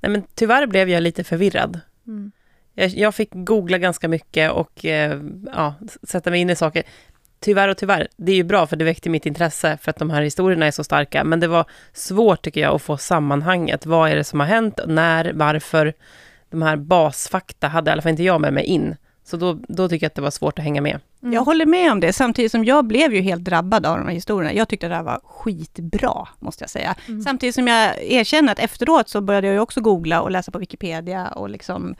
Nej, 0.00 0.12
men 0.12 0.22
tyvärr 0.34 0.66
blev 0.66 0.88
jag 0.88 1.02
lite 1.02 1.24
förvirrad. 1.24 1.80
Mm. 2.06 2.32
Jag, 2.74 2.88
jag 2.88 3.14
fick 3.14 3.30
googla 3.32 3.78
ganska 3.78 4.08
mycket 4.08 4.50
och 4.50 4.84
eh, 4.84 5.20
ja, 5.52 5.74
sätta 6.02 6.30
mig 6.30 6.40
in 6.40 6.50
i 6.50 6.56
saker. 6.56 6.82
Tyvärr 7.42 7.68
och 7.68 7.76
tyvärr, 7.76 8.08
det 8.16 8.32
är 8.32 8.36
ju 8.36 8.44
bra 8.44 8.66
för 8.66 8.76
det 8.76 8.84
väckte 8.84 9.10
mitt 9.10 9.26
intresse 9.26 9.78
för 9.82 9.90
att 9.90 9.96
de 9.96 10.10
här 10.10 10.22
historierna 10.22 10.66
är 10.66 10.70
så 10.70 10.84
starka. 10.84 11.24
Men 11.24 11.40
det 11.40 11.48
var 11.48 11.64
svårt 11.92 12.42
tycker 12.42 12.60
jag 12.60 12.74
att 12.74 12.82
få 12.82 12.96
sammanhanget. 12.96 13.86
Vad 13.86 14.10
är 14.10 14.16
det 14.16 14.24
som 14.24 14.40
har 14.40 14.46
hänt? 14.46 14.80
När? 14.86 15.32
Varför? 15.32 15.92
De 16.50 16.62
här 16.62 16.76
basfakta 16.76 17.68
hade 17.68 17.90
i 17.90 17.92
alla 17.92 18.02
fall 18.02 18.10
inte 18.10 18.22
jag 18.22 18.40
med 18.40 18.52
mig 18.52 18.64
in. 18.64 18.96
Så 19.24 19.36
då, 19.36 19.58
då 19.68 19.88
tycker 19.88 20.04
jag 20.04 20.08
att 20.08 20.14
det 20.14 20.22
var 20.22 20.30
svårt 20.30 20.58
att 20.58 20.64
hänga 20.64 20.80
med. 20.80 21.00
Mm. 21.22 21.34
Jag 21.34 21.42
håller 21.42 21.66
med 21.66 21.92
om 21.92 22.00
det, 22.00 22.12
samtidigt 22.12 22.52
som 22.52 22.64
jag 22.64 22.86
blev 22.86 23.14
ju 23.14 23.20
helt 23.20 23.44
drabbad 23.44 23.86
av 23.86 23.98
de 23.98 24.06
här 24.06 24.14
historierna. 24.14 24.54
Jag 24.54 24.68
tyckte 24.68 24.88
det 24.88 24.94
här 24.94 25.02
var 25.02 25.20
skitbra, 25.24 26.28
måste 26.38 26.62
jag 26.62 26.70
säga. 26.70 26.94
Mm. 27.08 27.22
Samtidigt 27.22 27.54
som 27.54 27.68
jag 27.68 28.02
erkänner 28.02 28.52
att 28.52 28.58
efteråt 28.58 29.08
så 29.08 29.20
började 29.20 29.46
jag 29.46 29.54
ju 29.54 29.60
också 29.60 29.80
googla 29.80 30.22
och 30.22 30.30
läsa 30.30 30.52
på 30.52 30.58
Wikipedia 30.58 31.28
och 31.28 31.50
liksom, 31.50 31.94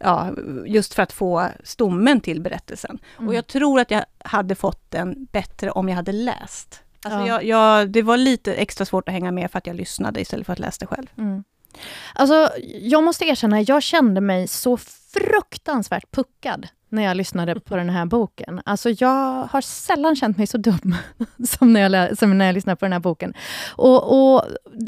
ja, 0.00 0.30
just 0.66 0.94
för 0.94 1.02
att 1.02 1.12
få 1.12 1.48
stommen 1.64 2.20
till 2.20 2.40
berättelsen. 2.40 2.98
Mm. 3.18 3.28
Och 3.28 3.34
jag 3.34 3.46
tror 3.46 3.80
att 3.80 3.90
jag 3.90 4.04
hade 4.18 4.54
fått 4.54 4.90
den 4.90 5.26
bättre 5.32 5.70
om 5.70 5.88
jag 5.88 5.96
hade 5.96 6.12
läst. 6.12 6.82
Alltså 7.02 7.20
Ja. 7.20 7.26
jag, 7.26 7.44
jag, 7.44 7.90
det 7.90 8.02
var 8.02 8.16
lite 8.16 8.54
extra 8.54 8.84
svårt 8.84 9.08
att 9.08 9.12
hänga 9.12 9.32
med 9.32 9.50
för 9.50 9.58
att 9.58 9.66
jag 9.66 9.76
lyssnade 9.76 10.20
istället 10.20 10.46
för 10.46 10.52
att 10.52 10.58
läsa 10.58 10.76
det 10.80 10.86
själv. 10.86 11.06
Mm. 11.18 11.44
Alltså, 12.14 12.50
jag 12.80 13.04
måste 13.04 13.24
erkänna, 13.24 13.60
jag 13.60 13.82
kände 13.82 14.20
mig 14.20 14.48
så 14.48 14.76
fruktansvärt 15.12 16.10
puckad 16.10 16.68
när 16.88 17.02
jag 17.02 17.16
lyssnade 17.16 17.60
på 17.60 17.76
den 17.76 17.90
här 17.90 18.06
boken. 18.06 18.60
Alltså, 18.64 18.90
jag 18.90 19.44
har 19.50 19.60
sällan 19.60 20.16
känt 20.16 20.36
mig 20.36 20.46
så 20.46 20.58
dum 20.58 20.94
som 21.48 21.72
när 21.72 21.88
jag, 21.88 22.18
som 22.18 22.38
när 22.38 22.46
jag 22.46 22.54
lyssnade 22.54 22.76
på 22.76 22.84
den 22.84 22.92
här 22.92 23.00
boken. 23.00 23.34
Och, 23.76 24.34
och 24.34 24.42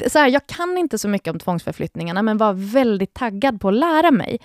så 0.07 0.19
här, 0.19 0.27
jag 0.27 0.47
kan 0.47 0.77
inte 0.77 0.97
så 0.97 1.07
mycket 1.07 1.33
om 1.33 1.39
tvångsförflyttningarna, 1.39 2.21
men 2.21 2.37
var 2.37 2.53
väldigt 2.53 3.13
taggad 3.13 3.61
på 3.61 3.67
att 3.67 3.73
lära 3.73 4.11
mig. 4.11 4.39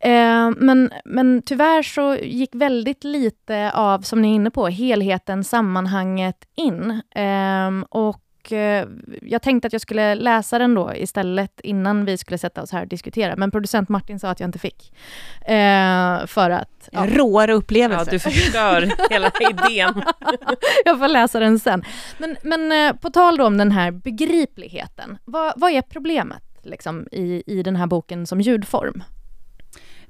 Eh, 0.00 0.50
men, 0.56 0.90
men 1.04 1.42
tyvärr 1.42 1.82
så 1.82 2.16
gick 2.22 2.54
väldigt 2.54 3.04
lite 3.04 3.72
av, 3.72 4.00
som 4.00 4.22
ni 4.22 4.30
är 4.30 4.34
inne 4.34 4.50
på, 4.50 4.68
helheten, 4.68 5.44
sammanhanget 5.44 6.44
in. 6.56 7.02
Eh, 7.14 7.70
och 7.90 8.20
eh, 8.52 8.88
jag 9.22 9.42
tänkte 9.42 9.66
att 9.66 9.72
jag 9.72 9.82
skulle 9.82 10.14
läsa 10.14 10.58
den 10.58 10.74
då 10.74 10.94
istället 10.94 11.60
innan 11.60 12.04
vi 12.04 12.18
skulle 12.18 12.38
sätta 12.38 12.62
oss 12.62 12.72
här 12.72 12.82
och 12.82 12.88
diskutera. 12.88 13.36
Men 13.36 13.50
producent 13.50 13.88
Martin 13.88 14.18
sa 14.18 14.28
att 14.28 14.40
jag 14.40 14.48
inte 14.48 14.58
fick. 14.58 14.92
Eh, 15.40 16.26
för 16.26 16.50
att 16.50 16.88
ja, 16.92 17.06
råare 17.06 17.52
upplevelse. 17.52 18.04
Ja, 18.04 18.10
du 18.10 18.18
förstör 18.18 18.92
hela 19.10 19.30
idén. 19.40 20.02
jag 20.84 20.98
får 20.98 21.08
läsa 21.08 21.40
den 21.40 21.58
sen. 21.58 21.84
Men, 22.18 22.36
men 22.42 22.72
eh, 22.72 22.96
på 22.96 23.10
tal 23.10 23.36
då 23.36 23.46
om 23.46 23.58
den 23.58 23.72
här 23.72 23.90
begripligheten. 23.90 25.18
Vad, 25.24 25.52
vad 25.56 25.70
är 25.70 25.82
problemet 25.82 26.42
liksom, 26.62 27.08
i, 27.12 27.42
i 27.46 27.62
den 27.62 27.76
här 27.76 27.86
boken 27.86 28.26
som 28.26 28.40
ljudform? 28.40 29.02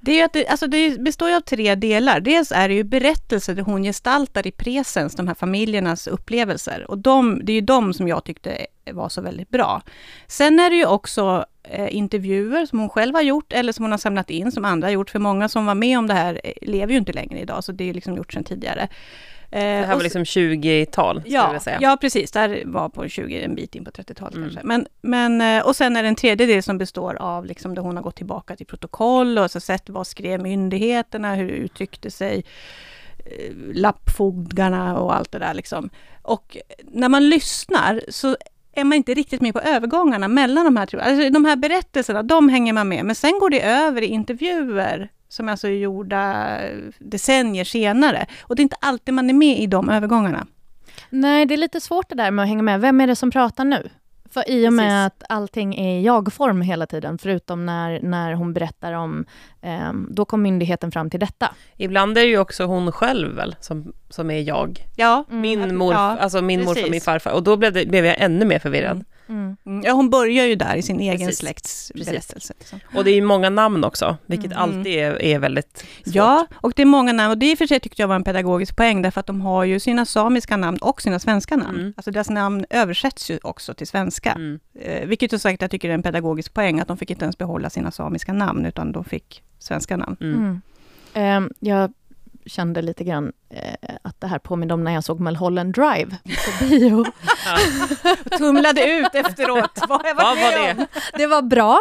Det, 0.01 0.13
är 0.13 0.17
ju 0.17 0.23
att 0.23 0.33
det, 0.33 0.47
alltså 0.47 0.67
det 0.67 1.01
består 1.01 1.29
ju 1.29 1.37
av 1.37 1.41
tre 1.41 1.75
delar. 1.75 2.21
Dels 2.21 2.53
är 2.53 2.69
det 2.69 2.75
ju 2.75 2.85
berättelser 2.85 3.55
där 3.55 3.63
hon 3.63 3.83
gestaltar 3.83 4.47
i 4.47 4.51
presens 4.51 5.15
de 5.15 5.29
här 5.29 5.35
familjernas 5.35 6.07
upplevelser. 6.07 6.91
Och 6.91 6.99
de, 6.99 7.41
det 7.45 7.53
är 7.53 7.55
ju 7.55 7.61
de 7.61 7.95
som 7.95 8.09
jag 8.09 8.25
tyckte 8.25 8.67
var 8.93 9.09
så 9.09 9.21
väldigt 9.21 9.51
bra. 9.51 9.83
Sen 10.27 10.61
är 10.61 10.71
det 10.71 10.77
ju 10.77 10.87
också 10.87 11.45
eh, 11.63 11.97
intervjuer 11.97 12.67
som 12.67 12.79
hon 12.79 12.89
själv 12.89 13.15
har 13.15 13.23
gjort 13.23 13.53
eller 13.53 13.73
som 13.73 13.85
hon 13.85 13.91
har 13.91 13.99
samlat 13.99 14.31
in 14.31 14.53
som 14.53 14.65
andra 14.65 14.87
har 14.87 14.93
gjort. 14.93 15.11
För 15.11 15.19
många 15.19 15.49
som 15.49 15.67
var 15.67 15.75
med 15.75 15.99
om 15.99 16.07
det 16.07 16.15
här 16.15 16.41
eh, 16.45 16.53
lever 16.63 16.93
ju 16.93 16.99
inte 16.99 17.13
längre 17.13 17.39
idag, 17.39 17.65
så 17.65 17.73
det 17.73 17.85
är 17.85 17.87
ju 17.87 17.93
liksom 17.93 18.17
gjort 18.17 18.33
sedan 18.33 18.45
tidigare. 18.45 18.89
Eh, 19.51 19.61
Det 19.61 19.87
här 19.87 19.95
var 19.97 20.03
liksom 20.03 20.25
20-tal, 20.25 21.21
skulle 21.21 21.35
jag 21.37 21.55
Ja, 21.55 21.61
säga. 21.61 21.79
ja, 21.81 21.97
precis. 22.01 22.31
Där 22.31 22.63
var 22.67 22.89
på 22.89 23.09
20, 23.09 23.43
en 23.43 23.55
bit 23.55 23.75
in 23.75 23.85
på 23.85 23.91
30-talet 23.91 24.35
Mm. 24.35 24.49
kanske. 24.49 24.67
Men, 24.67 24.87
men, 25.01 25.41
eh, 25.59 25.67
och 25.67 25.77
sen 25.77 25.97
är 25.97 26.03
det 26.03 26.09
en 26.09 26.15
tredje 26.15 26.47
del 26.47 26.63
som 26.63 26.79
består 26.79 27.15
av 27.15 27.45
liksom 27.47 27.75
där 27.75 27.83
hon 27.83 27.97
har 27.97 28.03
gått 28.03 28.17
tillbaka 28.17 28.57
till 28.57 28.67
protokoll 28.67 29.39
och 29.39 29.51
så 29.51 29.61
sett 29.61 29.89
vad 29.89 30.07
skrev 30.07 30.41
myndigheterna, 30.43 31.35
hur 31.35 31.49
uttryckte 31.49 32.11
sig 32.11 32.45
eh, 33.19 33.55
lappfogdarna 33.75 34.99
och 34.99 35.15
allt 35.15 35.33
det 35.33 35.39
där 35.39 35.55
liksom. 35.55 35.91
Och 36.23 36.57
när 36.93 37.09
man 37.09 37.29
lyssnar 37.29 38.01
så 38.09 38.37
är 38.73 38.85
man 38.85 38.97
inte 38.97 39.15
riktigt 39.15 39.41
med 39.41 39.53
på 39.55 39.61
övergångarna 39.61 40.29
mellan 40.29 40.65
de 40.65 40.77
här. 40.77 40.97
Alltså 40.97 41.31
de 41.31 41.45
här 41.45 41.57
berättelserna, 41.57 42.23
de 42.23 42.49
hänger 42.49 42.73
man 42.73 42.89
med. 42.89 43.05
Men 43.05 43.15
sen 43.15 43.39
går 43.41 43.51
det 43.51 43.63
över 43.63 44.03
i 44.03 44.07
intervjuer 44.07 45.09
som 45.29 45.49
alltså 45.49 45.69
är 45.69 45.73
gjorda 45.73 46.59
decennier 46.99 47.65
senare. 47.65 48.27
Och 48.43 48.57
det 48.57 48.61
är 48.61 48.65
inte 48.65 48.77
alltid 48.81 49.15
man 49.15 49.31
är 49.31 49.35
med 49.35 49.59
i 49.59 49.67
de 49.67 49.89
övergångarna. 49.89 50.47
Nej, 51.11 51.47
det 51.47 51.55
är 51.55 51.59
lite 51.59 51.81
svårt 51.81 52.09
det 52.09 52.15
där 52.15 52.31
med 52.31 52.43
att 52.43 52.49
hänga 52.49 52.63
med. 52.63 52.81
Vem 52.81 53.01
är 53.01 53.07
det 53.07 53.17
som 53.17 53.31
pratar 53.31 53.65
nu? 53.65 53.89
För 54.31 54.51
i 54.51 54.69
och 54.69 54.73
med 54.73 55.11
Precis. 55.11 55.23
att 55.23 55.33
allting 55.33 55.75
är 55.75 55.99
i 55.99 56.03
jag-form 56.03 56.61
hela 56.63 56.87
tiden, 56.87 57.19
förutom 57.19 57.67
när, 57.67 58.01
när 58.03 58.33
hon 58.33 58.53
berättar 58.53 58.93
om... 58.93 59.25
Eh, 59.61 59.93
då 60.11 60.25
kom 60.25 60.43
myndigheten 60.43 60.93
fram 60.93 61.11
till 61.11 61.21
detta. 61.21 61.55
Ibland 61.77 62.19
är 62.19 62.23
det 62.23 62.29
ju 62.29 62.39
också 62.39 62.65
hon 62.65 62.93
själv 62.93 63.37
väl, 63.37 63.57
som, 63.61 63.93
som 64.09 64.31
är 64.31 64.41
jag. 64.41 64.87
Ja, 64.97 65.25
Min, 65.29 65.77
morf, 65.77 65.95
Ja, 65.95 66.19
alltså 66.19 66.43
min 66.43 66.65
morfar 66.65 66.85
och 66.85 66.91
min 66.91 67.01
farfar. 67.01 67.33
Och 67.33 67.43
då 67.43 67.57
blev, 67.57 67.73
det, 67.73 67.87
blev 67.87 68.05
jag 68.07 68.17
ännu 68.19 68.45
mer 68.45 68.59
förvirrad. 68.59 69.05
Mm. 69.29 69.41
Mm, 69.43 69.48
Ja, 69.85 69.93
hon 69.93 70.11
börjar 70.11 70.47
ju 70.47 70.55
där 70.55 70.77
i 70.77 70.83
sin 70.83 71.01
egen 71.01 71.19
Precis. 71.19 71.39
släkts 71.39 71.93
Precis. 71.95 72.09
berättelse. 72.13 72.55
Liksom. 72.59 72.81
Och 72.95 73.05
det 73.05 73.11
är 73.11 73.15
ju 73.15 73.23
många 73.23 73.51
namn 73.51 73.85
också, 73.85 74.17
vilket 74.27 74.53
Mm. 74.53 74.59
alltid 74.59 74.87
är, 74.87 75.23
är 75.23 75.39
väldigt 75.39 75.85
svårt. 76.05 76.15
Ja, 76.15 76.47
och 76.55 76.73
det 76.77 76.83
är 76.83 76.87
många 76.87 77.13
namn. 77.13 77.31
Och 77.31 77.39
det 77.39 77.51
i 77.51 77.55
och 77.55 77.59
för 77.59 77.67
sig 77.67 77.81
tyckte 77.81 78.03
jag 78.03 78.09
var 78.09 78.17
en 78.17 78.25
pedagogisk 78.25 78.77
poäng, 78.77 79.03
därför 79.03 79.21
att 79.21 79.27
de 79.27 79.41
har 79.41 79.65
ju 79.65 79.81
sina 79.81 80.07
samiska 80.07 80.57
namn 80.57 80.79
och 80.79 81.03
sina 81.03 81.19
svenska 81.19 81.57
namn. 81.57 81.79
Mm. 81.81 81.93
Alltså 81.97 82.11
deras 82.11 82.31
namn 82.31 82.65
översätts 82.71 83.31
ju 83.31 83.39
också 83.43 83.75
till 83.75 83.87
svenska. 83.87 84.33
Mm. 84.33 84.61
Eh, 84.81 85.07
vilket 85.07 85.33
ju 85.33 85.39
sagt 85.39 85.63
jag 85.63 85.71
tycker 85.71 85.91
är 85.91 85.95
en 85.95 86.03
pedagogisk 86.03 86.55
poäng, 86.55 86.81
att 86.81 86.89
de 86.89 86.97
fick 86.97 87.11
inte 87.11 87.25
ens 87.25 87.39
behålla 87.39 87.71
sina 87.71 87.91
samiska 87.91 88.33
namn, 88.33 88.67
utan 88.67 88.93
de 88.93 89.05
fick 89.05 89.43
svenska 89.59 89.97
namn. 89.97 90.17
Mm. 90.21 90.61
Mm. 91.15 91.45
Eh, 91.45 91.51
jag 91.69 91.93
kände 92.49 92.83
lite 92.83 93.05
grann 93.05 93.33
eh, 93.51 93.97
att 94.03 94.21
det 94.21 94.27
här 94.27 94.39
påminner 94.39 94.75
om 94.75 94.85
när 94.85 94.93
jag 94.93 95.05
såg 95.05 95.21
Mulholland 95.21 95.75
Drive 95.75 96.17
på 96.25 96.65
bio. 96.65 97.05
Tumlade 98.39 98.91
ut 98.91 99.15
efteråt. 99.15 99.81
Vad, 99.89 100.01
jag 100.05 100.15
Vad 100.15 100.39
var 100.39 100.53
det? 100.53 100.87
Det 101.15 101.27
var 101.27 101.43
bra. 101.43 101.81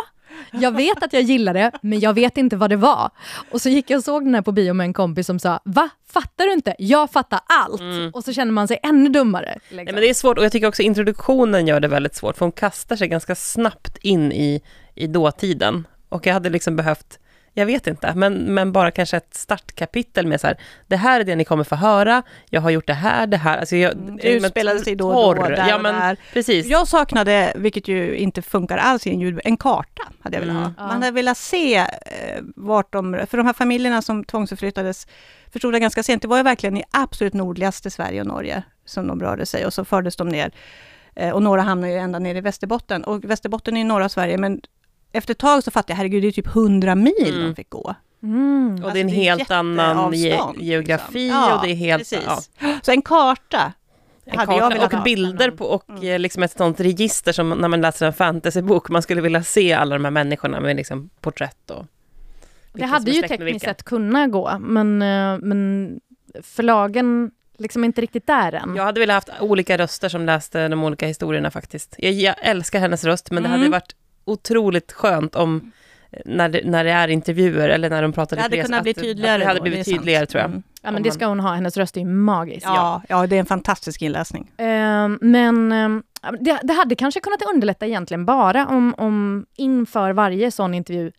Jag 0.52 0.76
vet 0.76 1.04
att 1.04 1.14
jag 1.14 1.22
gillade 1.22 1.60
det, 1.60 1.72
men 1.82 2.00
jag 2.00 2.14
vet 2.14 2.38
inte 2.38 2.56
vad 2.56 2.70
det 2.70 2.76
var. 2.76 3.10
Och 3.52 3.62
så 3.62 3.70
gick 3.70 3.90
jag 3.90 3.98
och 3.98 4.04
såg 4.04 4.26
den 4.26 4.36
här 4.36 4.42
på 4.42 4.52
bio 4.52 4.74
med 4.74 4.86
en 4.86 4.94
kompis 4.94 5.28
som 5.28 5.40
sa, 5.40 5.60
va? 5.66 5.90
Fattar 6.10 6.46
du 6.46 6.54
inte? 6.54 6.76
Jag 6.80 7.12
fattar 7.12 7.40
allt. 7.46 7.82
Mm. 7.82 8.12
Och 8.14 8.24
så 8.24 8.34
känner 8.34 8.52
man 8.52 8.68
sig 8.68 8.80
ännu 8.84 9.10
dummare. 9.10 9.54
Liksom. 9.54 9.76
Nej, 9.76 9.86
men 9.86 9.96
det 9.96 10.10
är 10.10 10.14
svårt 10.14 10.38
och 10.38 10.46
jag 10.46 10.52
tycker 10.52 10.68
också 10.68 10.82
introduktionen 10.82 11.68
gör 11.68 11.80
det 11.80 11.88
väldigt 11.88 12.16
svårt, 12.16 12.38
för 12.38 12.46
hon 12.46 12.52
kastar 12.52 12.96
sig 12.96 13.08
ganska 13.08 13.36
snabbt 13.36 13.98
in 13.98 14.32
i, 14.32 14.62
i 14.96 15.08
dåtiden. 15.08 15.88
Och 16.10 16.28
jag 16.28 16.34
hade 16.34 16.50
liksom 16.50 16.76
behövt 16.76 17.20
jag 17.58 17.66
vet 17.66 17.88
inte, 17.88 18.14
men, 18.16 18.34
men 18.54 18.72
bara 18.72 18.92
kanske 18.92 19.18
ett 19.18 19.34
startkapitel 19.36 20.28
med 20.28 20.42
så 20.42 20.48
här, 20.48 20.58
det 20.88 20.96
här 20.96 21.20
är 21.20 21.24
det 21.24 21.36
ni 21.36 21.46
kommer 21.46 21.64
få 21.64 21.76
höra, 21.76 22.24
jag 22.50 22.62
har 22.62 22.70
gjort 22.70 22.88
det 22.88 22.94
här, 22.94 23.28
det 23.28 23.38
här. 23.38 23.58
Alltså 23.58 23.76
jag, 23.76 23.94
Mm, 23.94 24.18
Det 24.18 24.34
utspelade 24.34 24.80
sig 24.80 24.96
då 24.96 25.10
och 25.12 25.36
då, 25.36 25.42
där 25.42 25.68
ja, 25.70 25.76
och 25.76 25.82
men, 25.82 25.96
där. 25.96 26.18
Precis. 26.34 26.66
Jag 26.66 26.88
saknade, 26.88 27.54
vilket 27.56 27.88
ju 27.88 28.16
inte 28.18 28.42
funkar 28.42 28.78
alls 28.78 29.08
i 29.08 29.10
en 29.10 29.20
ljudbok, 29.20 29.42
en 29.46 29.58
karta 29.58 30.04
hade 30.20 30.36
jag 30.38 30.42
velat 30.42 30.56
Mm. 30.58 30.74
ha. 30.78 30.88
Man 30.88 31.04
hade 31.04 31.12
velat 31.12 31.38
se 31.38 31.76
eh, 31.78 31.86
vart 32.56 32.94
de, 32.94 33.26
för 33.30 33.38
de 33.38 33.46
här 33.46 33.54
familjerna 33.54 34.02
som 34.02 34.24
tvångsförflyttades, 34.24 35.08
förstod 35.54 35.74
jag 35.74 35.82
ganska 35.82 36.04
sent, 36.04 36.22
det 36.22 36.28
var 36.28 36.38
ju 36.38 36.44
verkligen 36.44 36.78
i 36.78 36.84
absolut 36.92 37.34
nordligaste 37.34 37.90
Sverige 37.90 38.22
och 38.22 38.28
Norge 38.28 38.64
som 38.86 39.08
de 39.08 39.20
rörde 39.22 39.46
sig 39.46 39.66
och 39.66 39.74
så 39.74 39.86
fördes 39.86 40.16
de 40.16 40.30
ner. 40.30 40.52
Eh, 41.16 41.32
och 41.32 41.44
några 41.44 41.62
hamnade 41.62 41.94
ju 41.94 42.00
ända 42.00 42.20
ner 42.20 42.36
i 42.36 42.42
Västerbotten. 42.42 43.04
Och 43.04 43.24
Västerbotten 43.24 43.78
är 43.78 43.82
i 43.82 43.84
norra 43.84 44.10
Sverige, 44.10 44.38
men 44.38 44.62
efter 45.18 45.32
ett 45.34 45.38
tag 45.38 45.64
så 45.64 45.72
fattade 45.72 45.92
jag, 45.94 45.98
herregud, 45.98 46.24
det 46.24 46.28
är 46.28 46.32
typ 46.32 46.48
100 46.56 46.96
mil 46.96 47.14
Mm. 47.34 47.44
de 47.44 47.56
fick 47.56 47.70
gå. 47.70 47.96
Mm. 48.24 48.72
och 48.74 48.80
det 48.80 48.84
är 48.84 48.86
Alltså, 48.86 49.00
en 49.00 49.08
det 49.08 49.14
är 49.14 49.16
helt 49.16 49.52
annan 49.52 50.14
ge, 50.14 50.40
geografi 50.58 51.20
liksom. 51.20 51.40
Ja, 51.42 51.56
och 51.56 51.66
det 51.66 51.72
är 51.72 51.76
helt... 51.76 52.00
precis. 52.02 52.50
Ja, 52.60 52.74
Så 52.84 52.92
en 52.92 53.02
karta 53.02 53.74
en 54.26 54.40
hade 54.40 54.54
jag 54.56 54.72
karta 54.72 54.86
och 54.86 54.92
ha. 54.94 55.04
bilder 55.04 55.52
på 55.52 55.66
och 55.66 55.90
Mm. 55.90 56.04
eh, 56.04 56.20
liksom 56.20 56.44
ett 56.44 56.52
sånt 56.58 56.80
register 56.80 57.32
som 57.32 57.50
när 57.50 57.68
man 57.68 57.82
läser 57.82 58.06
en 58.06 58.14
fantasybok, 58.14 58.90
man 58.90 59.02
skulle 59.02 59.22
vilja 59.22 59.44
se 59.44 59.74
alla 59.74 59.96
de 59.96 60.04
här 60.06 60.12
människorna 60.12 60.60
med 60.60 60.76
liksom 60.76 61.10
porträtt 61.22 61.72
och... 61.72 61.86
Det 62.74 62.86
hade 62.86 63.12
ju 63.12 63.22
tekniskt 63.22 63.66
sett 63.66 63.84
kunnat 63.84 64.32
gå, 64.32 64.58
men, 64.60 65.02
eh, 65.02 65.38
men 65.42 65.92
förlagen 66.44 67.32
liksom 67.58 67.84
inte 67.84 68.02
riktigt 68.02 68.28
där 68.28 68.52
än. 68.54 68.76
Jag 68.76 68.84
hade 68.84 69.00
velat 69.00 69.30
haft 69.30 69.42
olika 69.42 69.78
röster 69.78 70.10
som 70.10 70.26
läste 70.26 70.68
de 70.68 70.84
olika 70.84 71.08
historierna 71.08 71.52
faktiskt. 71.52 71.96
Jag, 71.98 72.12
jag 72.14 72.36
älskar 72.42 72.80
hennes 72.80 73.04
röst, 73.04 73.32
men 73.32 73.44
det 73.44 73.50
Mm. 73.50 73.60
hade 73.60 73.72
varit 73.72 73.96
otroligt 74.28 74.92
skönt 74.92 75.36
om 75.36 75.72
eh, 76.12 76.20
när 76.26 76.50
det, 76.50 76.62
när 76.66 76.84
det 76.84 76.92
är 76.92 77.08
intervjuer 77.08 77.70
eller 77.70 77.90
när 77.90 78.02
de 78.02 78.14
pratar 78.14 78.36
Det 78.36 78.42
hade 78.42 78.64
kunnat 78.64 78.84
bli 78.84 78.94
tydligare 78.94 79.38
det 79.38 79.46
hade 79.46 79.62
blivit 79.62 79.86
det 79.86 79.92
tydligare 79.92 80.26
tror 80.26 80.42
jag. 80.42 80.50
Mm. 80.50 80.64
Ja, 80.82 80.92
men 80.92 81.04
det 81.04 81.12
ska 81.12 81.26
hon 81.26 81.40
ha. 81.40 81.54
Hennes 81.54 81.78
röst 81.78 81.98
är 81.98 82.02
ju 82.02 82.08
magisk. 82.08 82.66
Ja, 82.66 83.02
ja, 83.10 83.28
det 83.28 83.36
är 83.36 83.40
en 83.40 83.46
fantastisk 83.46 84.02
inläsning. 84.02 84.52
Ehm, 84.58 85.18
men 85.22 85.72
ehm, 85.72 86.04
det, 86.40 86.60
det 86.64 86.74
hade 86.74 86.96
kanske 86.96 87.20
kunnat 87.20 87.42
underlätta 87.54 87.86
egentligen 87.86 88.26
bara 88.26 88.68
om, 88.68 88.94
om 88.98 89.46
inför 89.56 90.12
varje 90.14 90.52
sån 90.52 90.74
intervju 90.74 91.12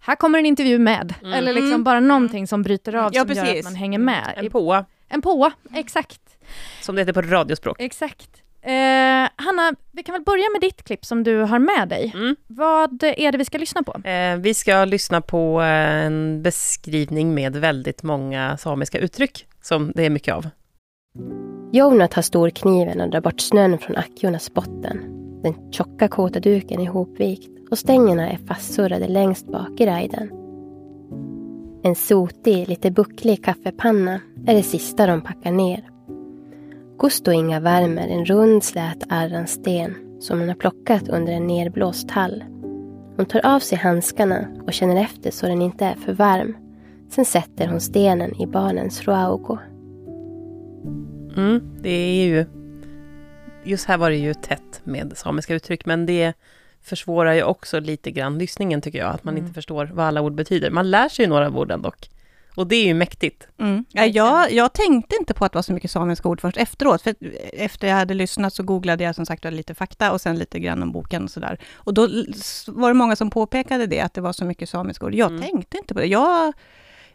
här 0.00 0.16
kommer 0.16 0.38
en 0.38 0.46
intervju 0.46 0.78
med. 0.78 1.14
Mm. 1.22 1.32
Eller 1.32 1.52
liksom 1.52 1.70
Mm. 1.72 1.84
bara 1.84 2.00
någonting 2.00 2.46
som 2.46 2.62
bryter 2.62 2.94
av 2.94 3.10
Ja, 3.14 3.20
som 3.24 3.34
gör 3.34 3.42
att 3.42 3.48
precis. 3.48 3.64
man 3.64 3.74
hänger 3.74 3.98
med. 3.98 4.34
En 4.36 4.50
påa, 4.50 4.84
En 5.08 5.22
påa, 5.22 5.52
exakt. 5.74 6.20
som 6.82 6.94
det 6.94 7.00
heter 7.00 7.12
på 7.12 7.22
radiospråk. 7.22 7.76
Exakt. 7.80 8.30
Eh, 8.66 9.28
Hanna, 9.36 9.74
vi 9.92 10.02
kan 10.02 10.12
väl 10.12 10.22
börja 10.22 10.44
med 10.52 10.60
ditt 10.60 10.82
klipp 10.82 11.04
som 11.04 11.24
du 11.24 11.36
har 11.36 11.58
med 11.58 11.88
dig. 11.88 12.12
Mm. 12.14 12.36
Vad 12.46 13.02
är 13.02 13.32
det 13.32 13.38
vi 13.38 13.44
ska 13.44 13.58
lyssna 13.58 13.82
på? 13.82 14.08
Eh, 14.08 14.36
vi 14.36 14.54
ska 14.54 14.84
lyssna 14.84 15.20
på 15.20 15.60
eh, 15.60 16.06
en 16.06 16.42
beskrivning 16.42 17.34
med 17.34 17.56
väldigt 17.56 18.02
många 18.02 18.56
samiska 18.56 18.98
uttryck, 18.98 19.46
som 19.62 19.92
det 19.94 20.06
är 20.06 20.10
mycket 20.10 20.34
av. 20.34 20.48
Jouna 21.72 22.08
tar 22.08 22.22
storkniven 22.22 23.00
och 23.00 23.10
drar 23.10 23.20
bort 23.20 23.40
snön 23.40 23.78
från 23.78 23.96
Akjonas 23.96 24.54
botten. 24.54 25.00
Den 25.42 25.72
tjocka 25.72 26.08
kåta 26.08 26.40
duken 26.40 26.80
är 26.80 26.84
ihopvikt 26.84 27.50
och 27.70 27.78
stängerna 27.78 28.30
är 28.30 28.38
fastsurrade 28.48 29.08
längst 29.08 29.46
bak 29.46 29.80
i 29.80 29.86
rajden. 29.86 30.30
En 31.82 31.94
sotig, 31.94 32.68
lite 32.68 32.90
bucklig 32.90 33.44
kaffepanna 33.44 34.20
är 34.46 34.54
det 34.54 34.62
sista 34.62 35.06
de 35.06 35.20
packar 35.20 35.52
ner. 35.52 35.95
Gusto 36.98 37.32
Inga 37.32 37.60
värmer 37.60 38.08
en 38.08 38.24
rund 38.24 38.64
slät 38.64 39.04
arransten 39.08 39.94
som 40.20 40.38
hon 40.40 40.48
har 40.48 40.56
plockat 40.56 41.08
under 41.08 41.32
en 41.32 41.46
nerblåst 41.46 42.08
tall. 42.08 42.44
Hon 43.16 43.26
tar 43.26 43.46
av 43.46 43.60
sig 43.60 43.78
handskarna 43.78 44.48
och 44.66 44.72
känner 44.72 45.02
efter 45.02 45.30
så 45.30 45.46
den 45.46 45.62
inte 45.62 45.84
är 45.84 45.94
för 45.94 46.12
varm. 46.12 46.56
Sen 47.10 47.24
sätter 47.24 47.68
hon 47.68 47.80
stenen 47.80 48.40
i 48.40 48.46
barnens 48.46 49.02
ruaugo. 49.04 49.58
Mm, 51.36 51.60
det 51.82 51.90
är 51.90 52.26
ju... 52.26 52.46
Just 53.64 53.88
här 53.88 53.98
var 53.98 54.10
det 54.10 54.16
ju 54.16 54.34
tätt 54.34 54.80
med 54.84 55.12
samiska 55.16 55.54
uttryck, 55.54 55.86
men 55.86 56.06
det 56.06 56.32
försvårar 56.82 57.32
ju 57.32 57.42
också 57.42 57.80
lite 57.80 58.10
grann 58.10 58.38
lyssningen 58.38 58.80
tycker 58.80 58.98
jag, 58.98 59.14
att 59.14 59.24
man 59.24 59.34
Mm. 59.34 59.44
inte 59.44 59.54
förstår 59.54 59.90
vad 59.94 60.06
alla 60.06 60.20
ord 60.20 60.34
betyder. 60.34 60.70
Man 60.70 60.90
lär 60.90 61.08
sig 61.08 61.24
ju 61.24 61.28
några 61.28 61.50
orden 61.50 61.82
dock. 61.82 62.10
Och 62.56 62.66
det 62.66 62.76
är 62.76 62.84
ju 62.84 62.94
mäktigt. 62.94 63.48
Mm. 63.60 63.84
Ja, 63.92 64.04
jag, 64.06 64.52
jag 64.52 64.72
tänkte 64.72 65.16
inte 65.16 65.34
på 65.34 65.44
att 65.44 65.52
det 65.52 65.56
var 65.56 65.62
så 65.62 65.72
mycket 65.72 65.90
samiska 65.90 66.28
ord 66.28 66.40
först 66.40 66.56
efteråt. 66.56 67.02
För 67.02 67.14
efter 67.52 67.88
jag 67.88 67.94
hade 67.96 68.14
lyssnat 68.14 68.54
så 68.54 68.62
googlade 68.62 69.04
jag 69.04 69.14
som 69.14 69.26
sagt 69.26 69.44
lite 69.44 69.74
fakta 69.74 70.12
och 70.12 70.20
sen 70.20 70.38
lite 70.38 70.58
grann 70.58 70.82
om 70.82 70.92
boken 70.92 71.24
och 71.24 71.30
sådär. 71.30 71.58
Och 71.74 71.94
då 71.94 72.08
var 72.66 72.88
det 72.88 72.94
många 72.94 73.16
som 73.16 73.30
påpekade 73.30 73.86
det, 73.86 74.00
att 74.00 74.14
det 74.14 74.20
var 74.20 74.32
så 74.32 74.44
mycket 74.44 74.68
samiska 74.68 75.06
ord. 75.06 75.14
Jag 75.14 75.30
Mm. 75.30 75.42
tänkte 75.42 75.78
inte 75.78 75.94
på 75.94 76.00
det. 76.00 76.06
Jag, 76.06 76.52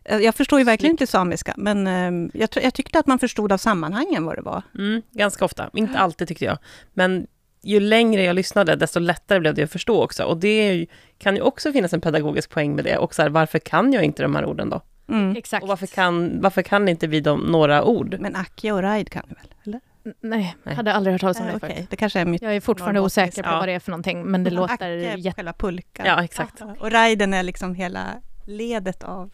eh, 0.05 0.17
jag 0.17 0.35
förstår 0.35 0.59
ju 0.59 0.65
verkligen 0.65 0.93
inte 0.93 1.07
samiska, 1.07 1.53
men 1.57 1.87
eh, 1.87 2.29
jag, 2.33 2.49
jag 2.63 2.73
tyckte 2.73 2.99
att 2.99 3.07
man 3.07 3.19
förstod 3.19 3.51
av 3.51 3.57
sammanhangen 3.57 4.25
vad 4.25 4.35
det 4.35 4.41
var. 4.41 4.61
Mm, 4.77 5.01
ganska 5.11 5.45
ofta, 5.45 5.69
inte 5.73 5.99
alltid 5.99 6.27
tyckte 6.27 6.45
jag. 6.45 6.57
Men 6.93 7.27
ju 7.63 7.79
längre 7.79 8.23
jag 8.23 8.35
lyssnade, 8.35 8.75
desto 8.75 8.99
lättare 8.99 9.39
blev 9.39 9.53
det 9.53 9.63
att 9.63 9.71
förstå 9.71 10.03
också. 10.03 10.23
Och 10.23 10.37
det 10.37 10.73
ju, 10.73 10.85
kan 11.17 11.35
ju 11.35 11.41
också 11.41 11.71
finnas 11.71 11.93
en 11.93 12.01
pedagogisk 12.01 12.49
poäng 12.49 12.75
med 12.75 12.85
det. 12.85 12.97
Och 12.97 13.15
så 13.15 13.21
här, 13.21 13.29
varför 13.29 13.59
kan 13.59 13.93
jag 13.93 14.03
inte 14.03 14.23
de 14.23 14.35
här 14.35 14.45
orden 14.45 14.69
då? 14.69 14.81
Mm. 15.11 15.35
Exakt. 15.35 15.63
Och 15.63 15.69
varför 15.69 15.87
kan, 15.87 16.41
varför 16.41 16.61
kan 16.61 16.87
inte 16.87 17.07
vi 17.07 17.19
de, 17.19 17.39
några 17.39 17.83
ord? 17.83 18.15
Men 18.19 18.35
Akja 18.35 18.73
och 18.73 18.81
Raid 18.81 19.09
kan 19.09 19.23
du 19.27 19.35
väl? 19.35 19.53
Eller? 19.65 19.81
Nej, 20.21 20.55
Nej. 20.63 20.75
hade 20.75 20.93
aldrig 20.93 21.13
hört 21.13 21.21
talas 21.21 21.39
om 21.39 21.45
Eh, 21.45 21.51
det 21.51 21.57
Okej, 21.57 21.75
förut. 21.75 21.87
det 21.89 21.95
kanske 21.95 22.19
är 22.19 22.25
mitt... 22.25 22.41
Jag 22.41 22.55
är 22.55 22.61
fortfarande 22.61 22.99
osäker 22.99 23.43
på 23.43 23.49
Ja. 23.49 23.57
vad 23.59 23.67
det 23.67 23.71
är 23.73 23.79
för 23.79 23.91
någonting, 23.91 24.23
men 24.23 24.43
det 24.43 24.49
låter 24.49 24.73
Acke 24.73 24.85
är 24.85 25.17
jätte... 25.17 25.35
själva 25.35 25.53
pulkan. 25.53 26.05
Ja, 26.05 26.23
exakt. 26.23 26.61
Och 26.79 26.91
Raiden 26.91 27.33
är 27.33 27.43
liksom 27.43 27.75
hela 27.75 28.05
ledet 28.45 29.03
av 29.03 29.29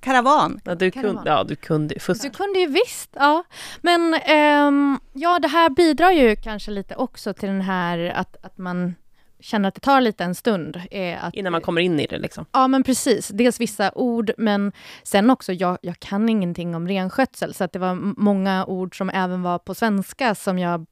karavan. 0.00 0.60
Ja, 0.64 0.74
du, 0.74 0.84
det 0.84 0.90
kunde, 0.90 1.22
ja, 1.24 1.44
du 1.44 1.56
kunde 1.56 1.94
ju 1.94 2.00
fuska. 2.00 2.28
Du 2.28 2.34
kunde 2.34 2.58
ju 2.58 2.66
visst, 2.66 3.10
ja. 3.12 3.44
Men 3.80 4.14
ehm, 4.14 4.98
ja, 5.12 5.38
det 5.38 5.48
här 5.48 5.70
bidrar 5.70 6.10
ju 6.10 6.36
kanske 6.36 6.70
lite 6.70 6.94
också 6.94 7.34
till 7.34 7.48
den 7.48 7.60
här 7.60 7.98
att, 8.14 8.36
att 8.42 8.58
man 8.58 8.94
känner 9.40 9.68
att 9.68 9.74
det 9.74 9.80
tar 9.80 10.00
lite 10.00 10.24
en 10.24 10.34
stund. 10.34 10.80
Är 10.90 11.16
att, 11.16 11.34
Innan 11.34 11.52
man 11.52 11.60
kommer 11.60 11.80
in 11.80 12.00
i 12.00 12.06
det 12.06 12.18
liksom. 12.18 12.46
Ja, 12.52 12.68
men 12.68 12.82
precis. 12.82 13.28
Dels 13.28 13.60
vissa 13.60 13.92
ord, 13.94 14.30
men 14.38 14.72
sen 15.02 15.30
också, 15.30 15.52
jag, 15.52 15.78
jag 15.82 16.00
kan 16.00 16.28
ingenting 16.28 16.74
om 16.74 16.88
renskötsel, 16.88 17.54
så 17.54 17.64
att 17.64 17.72
det 17.72 17.78
var 17.78 17.94
många 18.20 18.66
ord 18.66 18.98
som 18.98 19.10
även 19.10 19.42
var 19.42 19.58
på 19.58 19.74
svenska 19.74 20.34
som 20.34 20.58
jag 20.58 20.86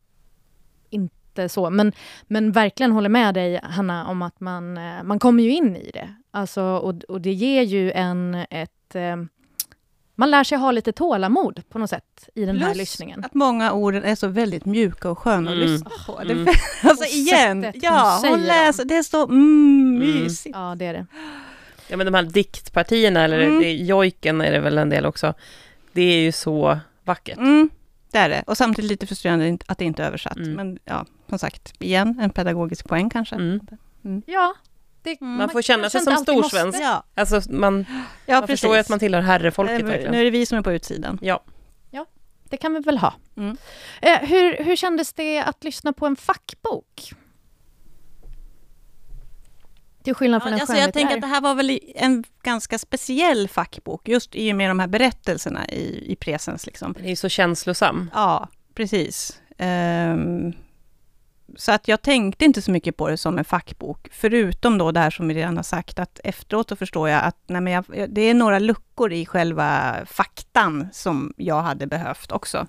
inte 0.90 1.48
så, 1.48 1.70
men, 1.70 1.92
men 2.26 2.52
verkligen 2.52 2.92
håller 2.92 3.08
med 3.08 3.34
dig, 3.34 3.60
Hanna, 3.62 4.06
om 4.08 4.22
att 4.22 4.40
man, 4.40 4.76
eh, 4.76 5.02
man 5.02 5.18
kommer 5.18 5.42
ju 5.42 5.50
in 5.50 5.76
i 5.76 5.90
det. 5.90 6.14
Alltså, 6.30 6.62
och, 6.62 7.04
och 7.04 7.20
det 7.20 7.32
ger 7.32 7.62
ju 7.62 7.92
en 7.92 8.34
ett... 8.50 8.94
Man 10.18 10.30
lär 10.30 10.44
sig 10.44 10.58
ha 10.58 10.70
lite 10.70 10.92
tålamod 10.92 11.62
på 11.68 11.78
något 11.78 11.90
sätt 11.90 12.28
i 12.34 12.44
den 12.44 12.56
här 12.58 12.66
Plus 12.66 12.76
lyssningen. 12.78 13.24
att 13.24 13.34
många 13.34 13.72
ord 13.72 13.94
är 13.94 14.14
så 14.14 14.28
väldigt 14.28 14.64
mjuka 14.64 15.10
och 15.10 15.18
sköna 15.18 15.50
att 15.50 15.56
Mm. 15.56 15.68
lyssna 15.72 15.90
på. 16.06 16.24
Det, 16.24 16.32
Mm. 16.32 16.46
alltså 16.82 17.04
Och 17.04 17.10
igen, 17.10 17.72
ja, 17.74 18.18
hon 18.22 18.30
hon 18.30 18.40
läser, 18.42 18.84
det 18.84 18.96
är 18.96 19.02
så 19.02 19.24
mm, 19.24 19.96
Mm. 20.02 20.22
mysigt. 20.22 20.56
Ja, 20.56 20.74
det 20.76 20.84
är 20.86 20.92
det. 20.92 21.06
Ja, 21.88 21.96
men 21.96 22.06
de 22.06 22.14
här 22.14 22.22
diktpartierna, 22.22 23.24
eller 23.24 23.40
Mm. 23.40 23.58
det, 23.60 23.72
jojken 23.72 24.40
är 24.40 24.52
det 24.52 24.60
väl 24.60 24.78
en 24.78 24.88
del 24.90 25.06
också. 25.06 25.34
Det 25.92 26.02
är 26.02 26.18
ju 26.20 26.32
så 26.32 26.78
vackert. 27.04 27.38
Mm, 27.38 27.70
det 28.12 28.18
är 28.18 28.28
det. 28.28 28.42
Och 28.46 28.56
samtidigt 28.56 28.90
lite 28.90 29.06
frustrerande 29.06 29.58
att 29.66 29.78
det 29.78 29.84
inte 29.84 30.02
är 30.02 30.06
översatt. 30.06 30.36
Mm. 30.36 30.52
Men 30.52 30.78
ja, 30.84 31.04
som 31.28 31.38
sagt, 31.38 31.74
igen, 31.78 32.18
en 32.22 32.30
pedagogisk 32.30 32.88
poäng 32.88 33.10
kanske. 33.10 33.34
Mm. 33.36 33.60
Ja. 34.26 34.54
Det, 35.06 35.20
Man 35.20 35.48
får 35.48 35.62
känna 35.62 35.90
sig 35.90 36.00
som 36.00 36.16
storsvensk. 36.16 36.78
Ja, 36.82 37.04
Alltså, 37.14 37.42
man, 37.50 37.86
ja 38.26 38.40
man 38.40 38.48
förstår 38.48 38.74
ju 38.74 38.80
att 38.80 38.88
man 38.88 38.98
tillhör 38.98 39.20
herrefolket 39.20 39.84
verkligen. 39.84 40.12
Nu 40.12 40.20
är 40.20 40.24
det 40.24 40.30
vi 40.30 40.46
som 40.46 40.58
är 40.58 40.62
på 40.62 40.72
utsidan. 40.72 41.18
Ja. 41.22 41.42
Det 42.50 42.56
kan 42.56 42.74
vi 42.74 42.80
väl 42.80 42.98
ha. 42.98 43.14
Mm. 43.36 43.56
Eh, 44.02 44.18
hur, 44.18 44.64
hur 44.64 44.76
kändes 44.76 45.12
det 45.12 45.40
att 45.40 45.64
lyssna 45.64 45.92
på 45.92 46.06
en 46.06 46.16
fackbok? 46.16 47.12
Till 50.02 50.14
skillnad 50.14 50.42
från 50.42 50.52
en 50.52 50.60
alltså 50.60 50.76
jag 50.76 50.92
tänker 50.92 51.14
att 51.14 51.20
det 51.20 51.26
här 51.26 51.40
var 51.40 51.54
väl 51.54 51.80
en 51.94 52.24
ganska 52.42 52.78
speciell 52.78 53.48
fackbok, 53.48 54.08
just 54.08 54.34
i 54.34 54.52
och 54.52 54.56
med 54.56 54.70
de 54.70 54.80
här 54.80 54.86
berättelserna 54.86 55.68
i, 55.68 56.12
i 56.12 56.16
presens. 56.16 56.66
Liksom. 56.66 56.92
Det 56.92 57.04
är 57.04 57.08
ju 57.08 57.16
så 57.16 57.28
känslosam. 57.28 58.10
Ja, 58.14 58.48
precis. 58.74 59.40
Ehm, 59.58 60.52
så 61.56 61.72
att 61.72 61.88
jag 61.88 62.02
tänkte 62.02 62.44
inte 62.44 62.62
så 62.62 62.70
mycket 62.70 62.96
på 62.96 63.08
det 63.08 63.16
som 63.16 63.38
en 63.38 63.44
fackbok, 63.44 64.08
förutom 64.12 64.78
då 64.78 64.92
det 64.92 65.00
här 65.00 65.10
som 65.10 65.28
vi 65.28 65.34
redan 65.34 65.56
har 65.56 65.62
sagt, 65.62 65.98
att 65.98 66.20
efteråt 66.24 66.68
så 66.68 66.76
förstår 66.76 67.08
jag 67.08 67.24
att 67.24 67.36
nej 67.46 67.60
men 67.60 67.72
jag, 67.72 67.84
det 68.08 68.20
är 68.20 68.34
några 68.34 68.58
luckor 68.58 69.12
i 69.12 69.26
själva 69.26 69.96
faktan 70.06 70.88
som 70.92 71.34
jag 71.36 71.62
hade 71.62 71.86
behövt 71.86 72.32
också. 72.32 72.66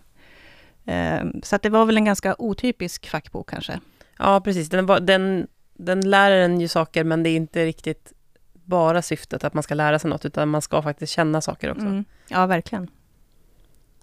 Ehm, 0.85 1.41
så 1.43 1.55
att 1.55 1.61
det 1.61 1.69
var 1.69 1.85
väl 1.85 1.97
en 1.97 2.05
ganska 2.05 2.35
otypisk 2.37 3.07
fackbok 3.07 3.49
kanske. 3.49 3.79
Ja, 4.17 4.41
precis. 4.41 4.69
Den, 4.69 4.85
var, 4.85 4.99
den, 4.99 5.47
den 5.73 6.09
lär 6.09 6.31
en 6.31 6.61
ju 6.61 6.67
saker, 6.67 7.03
men 7.03 7.23
det 7.23 7.29
är 7.29 7.35
inte 7.35 7.65
riktigt 7.65 8.13
bara 8.53 9.01
syftet 9.01 9.43
att 9.43 9.53
man 9.53 9.63
ska 9.63 9.73
lära 9.73 9.99
sig 9.99 10.09
något, 10.09 10.25
utan 10.25 10.49
man 10.49 10.61
ska 10.61 10.81
faktiskt 10.81 11.13
känna 11.13 11.41
saker 11.41 11.71
också. 11.71 11.85
Mm. 11.85 12.05
Ja, 12.27 12.45
verkligen. 12.45 12.87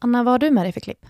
Anna, 0.04 0.22
vad 0.22 0.32
har 0.32 0.38
du 0.38 0.50
med 0.50 0.64
dig 0.64 0.72
för 0.72 0.80
klipp? 0.80 1.06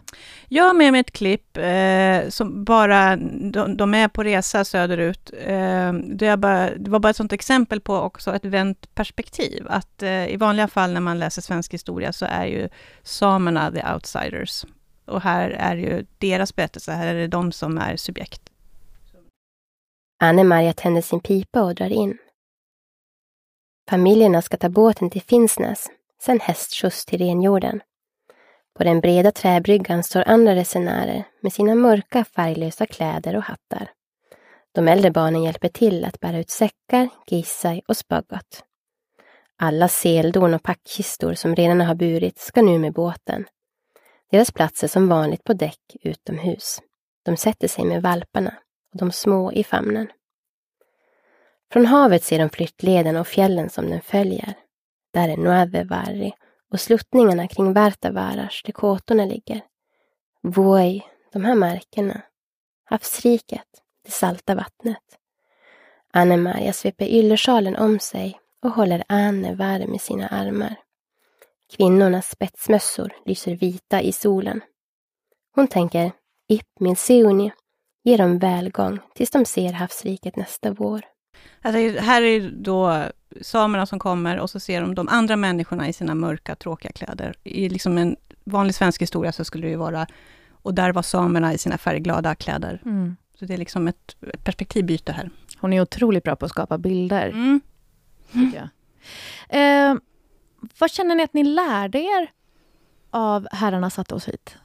Jag 0.48 0.64
har 0.64 0.74
med 0.74 0.92
mig 0.92 1.00
ett 1.00 1.10
klipp 1.10 1.56
eh, 1.56 2.28
som 2.28 2.64
bara, 2.64 3.16
de, 3.16 3.76
de, 3.76 3.94
är 3.94 4.08
på 4.08 4.22
resa 4.22 4.64
söderut. 4.64 5.30
Eh, 5.42 5.92
det, 5.92 6.36
bara, 6.36 6.70
det, 6.70 6.90
var 6.90 6.98
bara 6.98 7.10
ett 7.10 7.16
sånt 7.16 7.32
exempel 7.32 7.80
på 7.80 7.96
också 7.96 8.34
ett 8.34 8.44
vänt 8.44 8.94
perspektiv. 8.94 9.66
Att 9.68 10.02
eh, 10.02 10.26
i 10.28 10.36
vanliga 10.36 10.68
fall 10.68 10.92
när 10.92 11.00
man 11.00 11.18
läser 11.18 11.42
svensk 11.42 11.74
historia 11.74 12.12
så 12.12 12.26
är 12.26 12.46
ju 12.46 12.68
samerna 13.02 13.72
the 13.72 13.92
outsiders. 13.94 14.64
Och 15.04 15.20
här 15.22 15.50
är 15.50 15.76
ju 15.76 16.06
deras 16.18 16.56
berättelse, 16.56 16.92
här 16.92 17.06
är 17.06 17.14
det 17.14 17.28
de 17.28 17.52
som 17.52 17.78
är 17.78 17.96
subjekt. 17.96 18.42
Anne-Maria 20.22 20.72
tänder 20.72 21.02
sin 21.02 21.20
pipa 21.20 21.62
och 21.62 21.74
drar 21.74 21.92
in. 21.92 22.18
Familjerna 23.90 24.42
ska 24.42 24.56
ta 24.56 24.68
båten 24.68 25.10
till 25.10 25.22
Finnsnäs, 25.22 25.90
sen 26.22 26.40
hästskjuts 26.40 27.06
till 27.06 27.18
renjorden. 27.18 27.80
På 28.74 28.84
den 28.84 29.00
breda 29.00 29.32
träbryggan 29.32 30.02
står 30.02 30.28
andra 30.28 30.54
resenärer 30.54 31.24
med 31.40 31.52
sina 31.52 31.74
mörka 31.74 32.24
färglösa 32.24 32.86
kläder 32.86 33.36
och 33.36 33.42
hattar. 33.42 33.90
De 34.72 34.88
äldre 34.88 35.10
barnen 35.10 35.42
hjälper 35.42 35.68
till 35.68 36.04
att 36.04 36.20
bära 36.20 36.38
ut 36.38 36.50
säckar, 36.50 37.08
gissaj 37.26 37.82
och 37.88 37.96
spaggot. 37.96 38.64
Alla 39.58 39.88
seldon 39.88 40.54
och 40.54 40.62
packkistor 40.62 41.34
som 41.34 41.56
renarna 41.56 41.84
har 41.84 41.94
burit 41.94 42.38
ska 42.38 42.62
nu 42.62 42.78
med 42.78 42.92
båten. 42.92 43.44
Deras 44.30 44.52
plats 44.52 44.84
är 44.84 44.88
som 44.88 45.08
vanligt 45.08 45.44
på 45.44 45.52
däck 45.52 45.96
utomhus. 46.02 46.82
De 47.24 47.36
sätter 47.36 47.68
sig 47.68 47.84
med 47.84 48.02
valparna 48.02 48.54
och 48.92 48.98
de 48.98 49.12
små 49.12 49.52
i 49.52 49.64
famnen. 49.64 50.08
Från 51.72 51.86
havet 51.86 52.24
ser 52.24 52.38
de 52.38 52.50
flyttleden 52.50 53.16
och 53.16 53.26
fjällen 53.26 53.70
som 53.70 53.90
den 53.90 54.00
följer. 54.00 54.54
Där 55.12 55.28
är 55.28 55.36
Nuevevarri 55.36 56.32
och 56.70 56.80
sluttningarna 56.80 57.48
kring 57.48 57.72
Värtavaras 57.72 58.62
där 58.64 58.72
kåtorna 58.72 59.24
ligger. 59.24 59.60
Voi, 60.42 61.02
de 61.32 61.44
här 61.44 61.54
markerna. 61.54 62.22
Havsriket, 62.84 63.68
det 64.04 64.10
salta 64.10 64.54
vattnet. 64.54 65.18
Anne-Maria 66.12 66.72
sveper 66.72 67.06
yllesjalen 67.06 67.76
om 67.76 67.98
sig 67.98 68.40
och 68.62 68.70
håller 68.70 69.04
Anne 69.08 69.54
varm 69.54 69.94
i 69.94 69.98
sina 69.98 70.28
armar. 70.28 70.76
Kvinnornas 71.76 72.30
spetsmössor 72.30 73.12
lyser 73.26 73.56
vita 73.56 74.02
i 74.02 74.12
solen. 74.12 74.60
Hon 75.54 75.68
tänker, 75.68 76.12
Ip 76.48 76.66
min 76.80 76.96
seuni, 76.96 77.52
ge 78.02 78.16
dem 78.16 78.38
välgång 78.38 78.98
tills 79.14 79.30
de 79.30 79.44
ser 79.44 79.72
havsriket 79.72 80.36
nästa 80.36 80.70
vår. 80.70 81.04
Alltså, 81.62 82.00
här 82.00 82.22
är 82.22 82.50
då 82.50 83.04
samerna 83.42 83.86
som 83.86 83.98
kommer 83.98 84.38
och 84.38 84.50
så 84.50 84.60
ser 84.60 84.80
de 84.80 84.94
de 84.94 85.08
andra 85.08 85.36
människorna 85.36 85.88
i 85.88 85.92
sina 85.92 86.14
mörka, 86.14 86.54
tråkiga 86.54 86.92
kläder. 86.92 87.34
I 87.44 87.68
liksom 87.68 87.98
en 87.98 88.16
vanlig 88.44 88.74
svensk 88.74 89.02
historia 89.02 89.32
så 89.32 89.44
skulle 89.44 89.66
det 89.66 89.70
ju 89.70 89.76
vara, 89.76 90.06
och 90.62 90.74
där 90.74 90.92
var 90.92 91.02
samerna 91.02 91.54
i 91.54 91.58
sina 91.58 91.78
färgglada 91.78 92.34
kläder. 92.34 92.80
Mm. 92.84 93.16
Så 93.38 93.44
det 93.44 93.54
är 93.54 93.58
liksom 93.58 93.88
ett, 93.88 94.16
ett, 94.32 94.44
perspektivbyte 94.44 95.12
här. 95.12 95.30
Hon 95.58 95.72
är 95.72 95.80
otroligt 95.80 96.24
bra 96.24 96.36
på 96.36 96.44
att 96.44 96.50
skapa 96.50 96.78
bilder. 96.78 97.28
Mm. 97.28 97.60
Eh, 99.48 99.94
vad 100.78 100.90
känner 100.90 101.14
ni 101.14 101.22
att 101.22 101.34
ni 101.34 101.44
lärde 101.44 101.98
er 101.98 102.30
av 103.10 103.48
Herrarna 103.52 103.90
satte 103.90 104.14
oss 104.14 104.28
hit? 104.28 104.56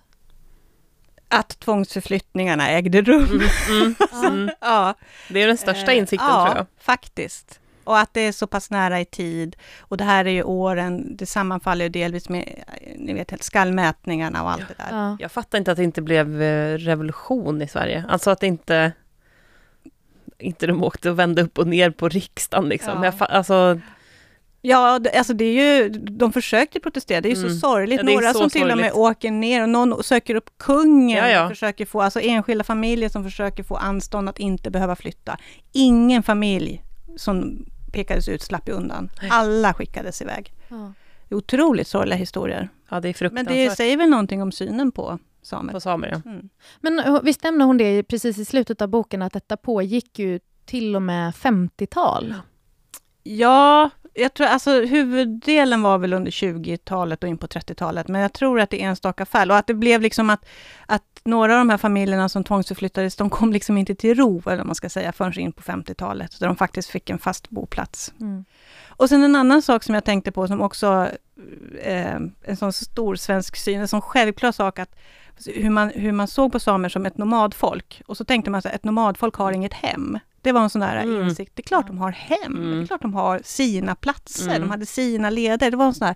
att 1.29 1.59
tvångsförflyttningarna 1.59 2.69
ägde 2.69 3.01
rum. 3.01 3.23
Mm, 3.23 3.49
mm, 3.69 3.95
mm. 4.25 4.49
ja. 4.61 4.93
Det 5.29 5.41
är 5.43 5.47
den 5.47 5.57
största 5.57 5.93
insikten 5.93 6.27
ja, 6.29 6.45
tror 6.45 6.57
jag. 6.57 6.65
faktiskt. 6.79 7.59
Och 7.89 7.99
att 7.99 8.13
det 8.13 8.21
är 8.21 8.31
så 8.31 8.47
pass 8.47 8.71
nära 8.71 8.99
i 8.99 9.05
tid. 9.05 9.55
Och 9.79 9.97
det 9.97 10.03
här 10.03 10.25
är 10.25 10.29
ju 10.29 10.43
åren, 10.43 11.17
det 11.17 11.25
sammanfaller 11.25 11.85
ju 11.85 11.89
delvis 11.89 12.29
med 12.29 12.63
ni 12.97 13.13
vet, 13.13 13.43
skallmätningarna 13.43 14.43
och 14.43 14.51
allt 14.51 14.67
det 14.67 14.73
där. 14.77 14.97
Ja. 14.97 15.17
Jag 15.19 15.31
fattar 15.31 15.57
inte 15.57 15.71
att 15.71 15.77
det 15.77 15.83
inte 15.83 16.01
blev 16.01 16.41
eh, 16.41 16.77
revolution 16.77 17.61
i 17.61 17.67
Sverige. 17.67 18.05
Alltså 18.09 18.29
att 18.29 18.39
det 18.39 18.47
inte 18.47 18.91
inte 20.39 20.67
de 20.67 20.83
åkte 20.83 21.09
och 21.09 21.19
vände 21.19 21.41
upp 21.41 21.57
och 21.57 21.67
ner 21.67 21.91
på 21.91 22.09
riksdagen 22.09 22.69
liksom. 22.69 23.03
Ja. 23.03 23.13
Jag, 23.19 23.31
alltså, 23.31 23.79
Ja, 24.61 24.99
alltså 25.17 25.33
det 25.33 25.45
är 25.45 25.53
ju, 25.53 25.89
de 25.89 26.33
försökte 26.33 26.79
protestera, 26.79 27.21
det 27.21 27.29
är 27.29 27.35
ju 27.35 27.41
mm. 27.41 27.49
så 27.49 27.59
sorgligt. 27.59 28.01
Ja, 28.03 28.11
Några 28.13 28.33
som 28.33 28.49
till 28.49 28.61
sorgligt. 28.61 28.75
och 28.75 28.81
med 28.81 28.91
åker 28.93 29.31
ner 29.31 29.63
och 29.63 29.69
någon 29.69 30.03
söker 30.03 30.35
upp 30.35 30.49
kungen, 30.57 31.17
ja, 31.17 31.29
ja. 31.29 31.49
försöker 31.49 31.85
få, 31.85 32.01
alltså 32.01 32.19
enskilda 32.19 32.63
familjer 32.63 33.09
som 33.09 33.23
försöker 33.23 33.63
få 33.63 33.75
anstånd 33.75 34.29
att 34.29 34.39
inte 34.39 34.71
behöva 34.71 34.95
flytta. 34.95 35.37
Ingen 35.71 36.23
familj 36.23 36.83
som 37.17 37.65
pekades 37.89 38.29
ut 38.29 38.41
slapp 38.41 38.69
undan. 38.69 39.09
Alla 39.29 39.73
skickades 39.73 40.21
iväg. 40.21 40.53
Ja. 40.67 40.93
Det 41.27 41.35
är 41.35 41.37
otroligt 41.37 41.87
sorgliga 41.87 42.17
historier. 42.17 42.69
Ja, 42.89 42.99
det 42.99 43.09
är 43.09 43.13
fruktansvärt. 43.13 43.55
Men 43.55 43.69
det 43.69 43.75
säger 43.75 43.97
väl 43.97 44.09
någonting 44.09 44.41
om 44.41 44.51
synen 44.51 44.91
på 44.91 45.19
samer. 45.41 45.73
På 45.73 45.79
samer, 45.79 46.07
ja. 46.07 46.31
Mm. 46.31 46.49
Men 46.79 46.99
eh, 46.99 47.21
visst 47.23 47.43
nämner 47.43 47.65
hon 47.65 47.77
det 47.77 48.03
precis 48.03 48.37
i 48.37 48.45
slutet 48.45 48.81
av 48.81 48.87
boken, 48.87 49.21
att 49.21 49.33
detta 49.33 49.57
pågick 49.57 50.19
ju 50.19 50.39
till 50.65 50.95
och 50.95 51.01
med 51.01 51.33
50-tal? 51.33 52.35
Ja, 53.23 53.89
jag 54.19 54.33
tror 54.33 54.47
alltså 54.47 54.81
huvuddelen 54.81 55.81
var 55.81 55.97
väl 55.97 56.13
under 56.13 56.31
20-talet 56.31 57.23
och 57.23 57.29
in 57.29 57.37
på 57.37 57.47
30-talet, 57.47 58.07
men 58.07 58.21
jag 58.21 58.33
tror 58.33 58.59
att 58.59 58.69
det 58.69 58.81
är 58.81 58.87
enstaka 58.87 59.25
fall 59.25 59.51
och 59.51 59.57
att 59.57 59.67
det 59.67 59.73
blev 59.73 60.01
liksom 60.01 60.29
att, 60.29 60.45
att 60.85 61.03
några 61.23 61.53
av 61.53 61.59
de 61.59 61.69
här 61.69 61.77
familjerna 61.77 62.29
som 62.29 62.43
tvångsförflyttades, 62.43 63.15
de 63.15 63.29
kom 63.29 63.53
liksom 63.53 63.77
inte 63.77 63.95
till 63.95 64.15
ro, 64.15 64.41
eller 64.49 64.63
man 64.63 64.75
ska 64.75 64.89
säga, 64.89 65.11
förrän 65.11 65.39
in 65.39 65.51
på 65.51 65.61
50-talet, 65.61 66.39
där 66.39 66.47
de 66.47 66.55
faktiskt 66.55 66.89
fick 66.89 67.09
en 67.09 67.19
fast 67.19 67.49
boplats. 67.49 68.13
Mm. 68.21 68.45
Och 68.87 69.09
sen 69.09 69.23
en 69.23 69.35
annan 69.35 69.61
sak 69.61 69.83
som 69.83 69.95
jag 69.95 70.05
tänkte 70.05 70.31
på, 70.31 70.47
som 70.47 70.61
också 70.61 71.07
eh, 71.81 72.19
en 72.41 72.57
sån 72.57 72.73
stor 72.73 73.15
svensk 73.15 73.55
syn, 73.55 73.79
en 73.79 73.87
sån 73.87 74.01
självklar 74.01 74.51
sak 74.51 74.79
att 74.79 74.95
hur 75.45 75.69
man, 75.69 75.89
hur 75.89 76.11
man 76.11 76.27
såg 76.27 76.51
på 76.51 76.59
samer 76.59 76.89
som 76.89 77.05
ett 77.05 77.17
nomadfolk. 77.17 78.01
Och 78.05 78.17
så 78.17 78.25
tänkte 78.25 78.51
man 78.51 78.59
att 78.59 78.65
ett 78.65 78.83
nomadfolk 78.83 79.35
har 79.35 79.51
inget 79.51 79.73
hem. 79.73 80.19
Det 80.41 80.51
var 80.51 80.61
en 80.61 80.69
sån 80.69 80.81
där 80.81 80.95
mm. 80.95 81.23
insikt. 81.23 81.51
Det 81.55 81.61
är 81.61 81.67
klart 81.67 81.87
de 81.87 81.97
har 81.97 82.11
hem. 82.11 82.55
Mm. 82.55 82.77
Det 82.77 82.83
är 82.83 82.87
klart 82.87 83.01
de 83.01 83.13
har 83.13 83.41
sina 83.43 83.95
platser. 83.95 84.49
Mm. 84.49 84.61
De 84.61 84.69
hade 84.69 84.85
sina 84.85 85.29
leder. 85.29 85.71
Det 85.71 85.77
var 85.77 85.85
en 85.85 85.93
sån 85.93 86.07
där, 86.07 86.15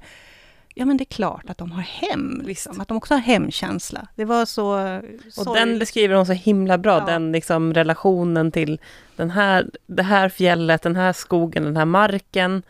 ja 0.76 0.86
men 0.86 0.98
det 0.98 1.04
är 1.04 1.16
klart 1.16 1.50
att 1.50 1.58
de 1.58 1.72
har 1.72 1.82
hem. 1.82 2.42
Liksom. 2.46 2.82
Att 2.82 2.88
de 2.88 2.98
också 2.98 3.14
har 3.14 3.22
hemkänsla. 3.22 4.08
Det 4.16 4.26
var 4.26 4.46
så... 4.46 4.98
Och 5.26 5.34
sorg. 5.34 5.60
den 5.60 5.80
beskriver 5.80 6.16
hon 6.16 6.26
så 6.26 6.34
himla 6.34 6.78
bra, 6.78 7.00
ja. 7.00 7.06
den 7.06 7.32
liksom 7.32 7.74
relationen 7.74 8.52
till 8.52 8.80
den 9.16 9.32
här, 9.32 9.70
det 9.88 10.04
här 10.04 10.30
fjället, 10.30 10.82
den 10.82 10.96
här 10.96 11.14
skogen, 11.14 11.64
den 11.64 11.78
här 11.78 11.86
marken 11.86 12.64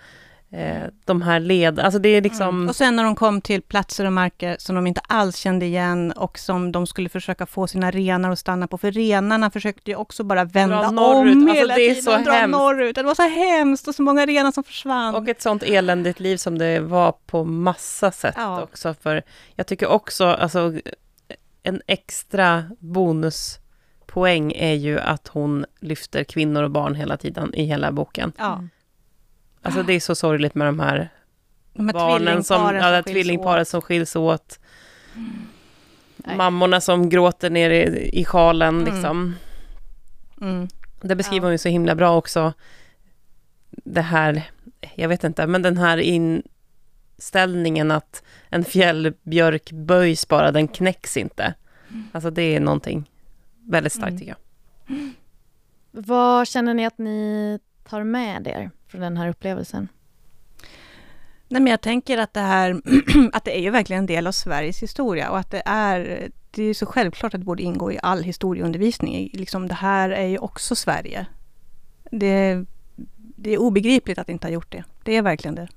de 1.05 1.21
här 1.21 1.39
led... 1.39 1.79
Alltså 1.79 1.99
det 1.99 2.09
är 2.09 2.21
liksom... 2.21 2.49
Mm. 2.49 2.69
Och 2.69 2.75
sen 2.75 2.95
när 2.95 3.03
de 3.03 3.15
kom 3.15 3.41
till 3.41 3.61
platser 3.61 4.05
och 4.05 4.13
marker 4.13 4.55
som 4.59 4.75
de 4.75 4.87
inte 4.87 5.01
alls 5.07 5.37
kände 5.37 5.65
igen 5.65 6.11
och 6.11 6.39
som 6.39 6.71
de 6.71 6.87
skulle 6.87 7.09
försöka 7.09 7.45
få 7.45 7.67
sina 7.67 7.91
renar 7.91 8.31
att 8.31 8.39
stanna 8.39 8.67
på, 8.67 8.77
för 8.77 8.91
renarna 8.91 9.49
försökte 9.49 9.91
ju 9.91 9.97
också 9.97 10.23
bara 10.23 10.45
vända 10.45 10.91
norrut. 10.91 11.35
om 11.35 11.47
hela 11.47 11.61
alltså 11.61 11.75
det 11.75 11.89
är 11.89 11.95
tiden, 11.95 12.03
så 12.03 12.29
dra 12.29 12.31
hemskt. 12.31 12.57
norrut. 12.57 12.95
Det 12.95 13.03
var 13.03 13.15
så 13.15 13.27
hemskt 13.27 13.87
och 13.87 13.95
så 13.95 14.01
många 14.01 14.25
renar 14.25 14.51
som 14.51 14.63
försvann. 14.63 15.15
Och 15.15 15.29
ett 15.29 15.41
sånt 15.41 15.63
eländigt 15.63 16.19
liv 16.19 16.37
som 16.37 16.57
det 16.57 16.79
var 16.79 17.11
på 17.11 17.43
massa 17.43 18.11
sätt 18.11 18.35
ja. 18.37 18.61
också, 18.61 18.95
för 19.01 19.23
jag 19.55 19.67
tycker 19.67 19.87
också, 19.87 20.25
alltså 20.25 20.73
en 21.63 21.81
extra 21.87 22.63
bonuspoäng 22.79 24.51
är 24.51 24.73
ju 24.73 24.99
att 24.99 25.27
hon 25.27 25.65
lyfter 25.79 26.23
kvinnor 26.23 26.63
och 26.63 26.71
barn 26.71 26.95
hela 26.95 27.17
tiden 27.17 27.53
i 27.53 27.65
hela 27.65 27.91
boken. 27.91 28.33
Ja. 28.37 28.63
Alltså 29.63 29.84
det 29.84 29.93
är 29.93 29.99
så 29.99 30.15
sorgligt 30.15 30.56
med 30.56 30.67
de 30.67 30.80
här, 30.80 31.10
de 31.73 31.88
här 31.88 31.93
barnen 31.93 32.43
som, 32.43 32.76
ja, 32.76 33.04
som 33.04 33.13
tvillingparet 33.13 33.67
som 33.67 33.82
skiljs 33.82 34.15
åt. 34.15 34.60
Mm. 35.15 36.38
Mammorna 36.38 36.82
som 36.82 37.10
gråter 37.10 37.49
ner 37.49 37.69
i, 37.69 38.10
i 38.19 38.26
sjalen 38.26 38.82
mm. 38.82 38.93
liksom. 38.93 39.36
Mm. 40.41 40.67
Det 41.02 41.15
beskriver 41.15 41.45
ja. 41.45 41.47
hon 41.47 41.52
ju 41.52 41.58
så 41.58 41.69
himla 41.69 41.95
bra 41.95 42.17
också. 42.17 42.54
Det 43.69 44.02
här, 44.02 44.43
jag 44.95 45.10
vet 45.10 45.23
inte, 45.23 45.47
men 45.47 45.62
den 45.62 45.78
här 45.78 45.97
inställningen 45.97 47.91
att 47.91 48.23
en 48.49 48.63
fjällbjörk 48.63 49.71
böjs 49.71 50.28
bara, 50.28 50.52
den 50.52 50.67
knäcks 50.67 51.17
inte. 51.17 51.54
Mm. 51.89 52.04
Alltså 52.12 52.30
det 52.30 52.56
är 52.56 52.60
någonting 52.60 53.10
väldigt 53.67 53.93
starkt 53.93 54.10
mm. 54.10 54.19
tycker 54.19 54.36
jag. 54.38 54.39
Vad 55.91 56.47
känner 56.47 56.73
ni 56.73 56.86
att 56.86 56.97
ni 56.97 57.60
tar 57.89 58.04
med 58.04 58.47
er 58.47 58.71
från 58.93 59.01
den 59.01 59.17
här 59.17 59.29
upplevelsen? 59.29 59.88
Nej, 61.47 61.62
men 61.62 61.71
jag 61.71 61.82
tänker 61.82 62.17
att 62.17 62.34
det 62.34 62.39
här, 62.39 62.82
att 63.34 63.45
det 63.45 63.58
är 63.58 63.62
ju 63.62 63.69
verkligen 63.69 63.99
en 63.99 64.06
del 64.06 64.27
av 64.27 64.32
Sveriges 64.32 64.84
historia 64.84 65.29
och 65.29 65.38
att 65.38 65.51
det 65.51 65.62
är, 65.65 66.29
det 66.51 66.63
är 66.63 66.73
så 66.73 66.86
självklart 66.86 67.34
att 67.34 67.41
det 67.41 67.45
borde 67.45 67.63
ingå 67.63 67.91
i 67.91 67.99
all 68.03 68.23
historieundervisning. 68.23 69.29
Liksom, 69.34 69.67
det 69.67 69.73
här 69.73 70.10
är 70.10 70.28
ju 70.28 70.38
också 70.38 70.76
Sverige. 70.76 71.26
Det, 72.11 72.65
det 73.15 73.53
är 73.53 73.57
obegripligt 73.57 74.17
att 74.17 74.30
inte 74.30 74.47
har 74.47 74.51
gjort 74.51 74.72
det. 74.72 74.84
Det 75.03 75.15
är 75.15 75.22
verkligen 75.22 75.55
det. 75.55 75.67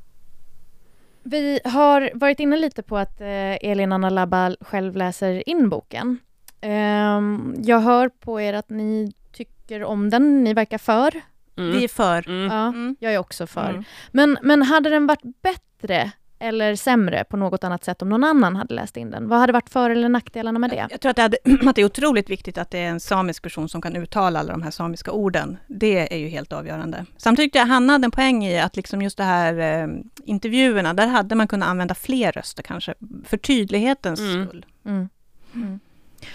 Vi 1.22 1.60
har 1.64 2.10
varit 2.14 2.40
inne 2.40 2.56
lite 2.56 2.82
på 2.82 2.98
att 2.98 3.20
eh, 3.20 3.54
Elin 3.70 3.92
Anna 3.92 4.10
Labba 4.10 4.56
själv 4.60 4.96
läser 4.96 5.48
in 5.48 5.68
boken. 5.68 6.18
Eh, 6.60 7.20
jag 7.56 7.80
hör 7.80 8.08
på 8.08 8.40
er 8.40 8.52
att 8.52 8.70
ni 8.70 9.12
tycker 9.32 9.84
om 9.84 10.10
den, 10.10 10.44
ni 10.44 10.54
verkar 10.54 10.78
för 10.78 11.20
Mm. 11.56 11.72
Vi 11.72 11.84
är 11.84 11.88
för. 11.88 12.28
Mm. 12.28 12.52
Ja, 12.52 12.66
mm. 12.68 12.96
jag 13.00 13.14
är 13.14 13.18
också 13.18 13.46
för. 13.46 13.70
Mm. 13.70 13.84
Men, 14.10 14.38
men 14.42 14.62
hade 14.62 14.90
den 14.90 15.06
varit 15.06 15.42
bättre 15.42 16.12
eller 16.38 16.76
sämre 16.76 17.24
på 17.24 17.36
något 17.36 17.64
annat 17.64 17.84
sätt 17.84 18.02
om 18.02 18.08
någon 18.08 18.24
annan 18.24 18.56
hade 18.56 18.74
läst 18.74 18.96
in 18.96 19.10
den? 19.10 19.28
Vad 19.28 19.38
hade 19.38 19.52
varit 19.52 19.70
för 19.70 19.90
eller 19.90 20.08
nackdelarna 20.08 20.58
med 20.58 20.70
det? 20.70 20.86
Jag 20.90 21.00
tror 21.00 21.10
att 21.10 21.16
det, 21.16 21.22
hade, 21.22 21.36
att 21.68 21.76
det 21.76 21.82
är 21.82 21.86
otroligt 21.86 22.30
viktigt 22.30 22.58
att 22.58 22.70
det 22.70 22.78
är 22.78 22.88
en 22.88 23.00
samisk 23.00 23.42
person 23.42 23.68
som 23.68 23.82
kan 23.82 23.96
uttala 23.96 24.40
alla 24.40 24.52
de 24.52 24.62
här 24.62 24.70
samiska 24.70 25.12
orden. 25.12 25.58
Det 25.66 26.14
är 26.14 26.18
ju 26.18 26.28
helt 26.28 26.52
avgörande. 26.52 27.04
Samtidigt 27.16 27.46
tyckte 27.46 27.58
jag 27.58 27.66
Hanna 27.66 27.92
hade 27.92 28.04
en 28.04 28.10
poäng 28.10 28.44
i 28.44 28.60
att 28.60 28.76
liksom 28.76 29.02
just 29.02 29.16
det 29.16 29.24
här 29.24 29.58
eh, 29.58 29.88
intervjuerna, 30.24 30.94
där 30.94 31.06
hade 31.06 31.34
man 31.34 31.48
kunnat 31.48 31.68
använda 31.68 31.94
fler 31.94 32.32
röster 32.32 32.62
kanske, 32.62 32.94
för 33.24 33.36
tydlighetens 33.36 34.20
Mm. 34.20 34.46
skull. 34.46 34.66
Mm. 34.84 35.08
Mm. 35.54 35.80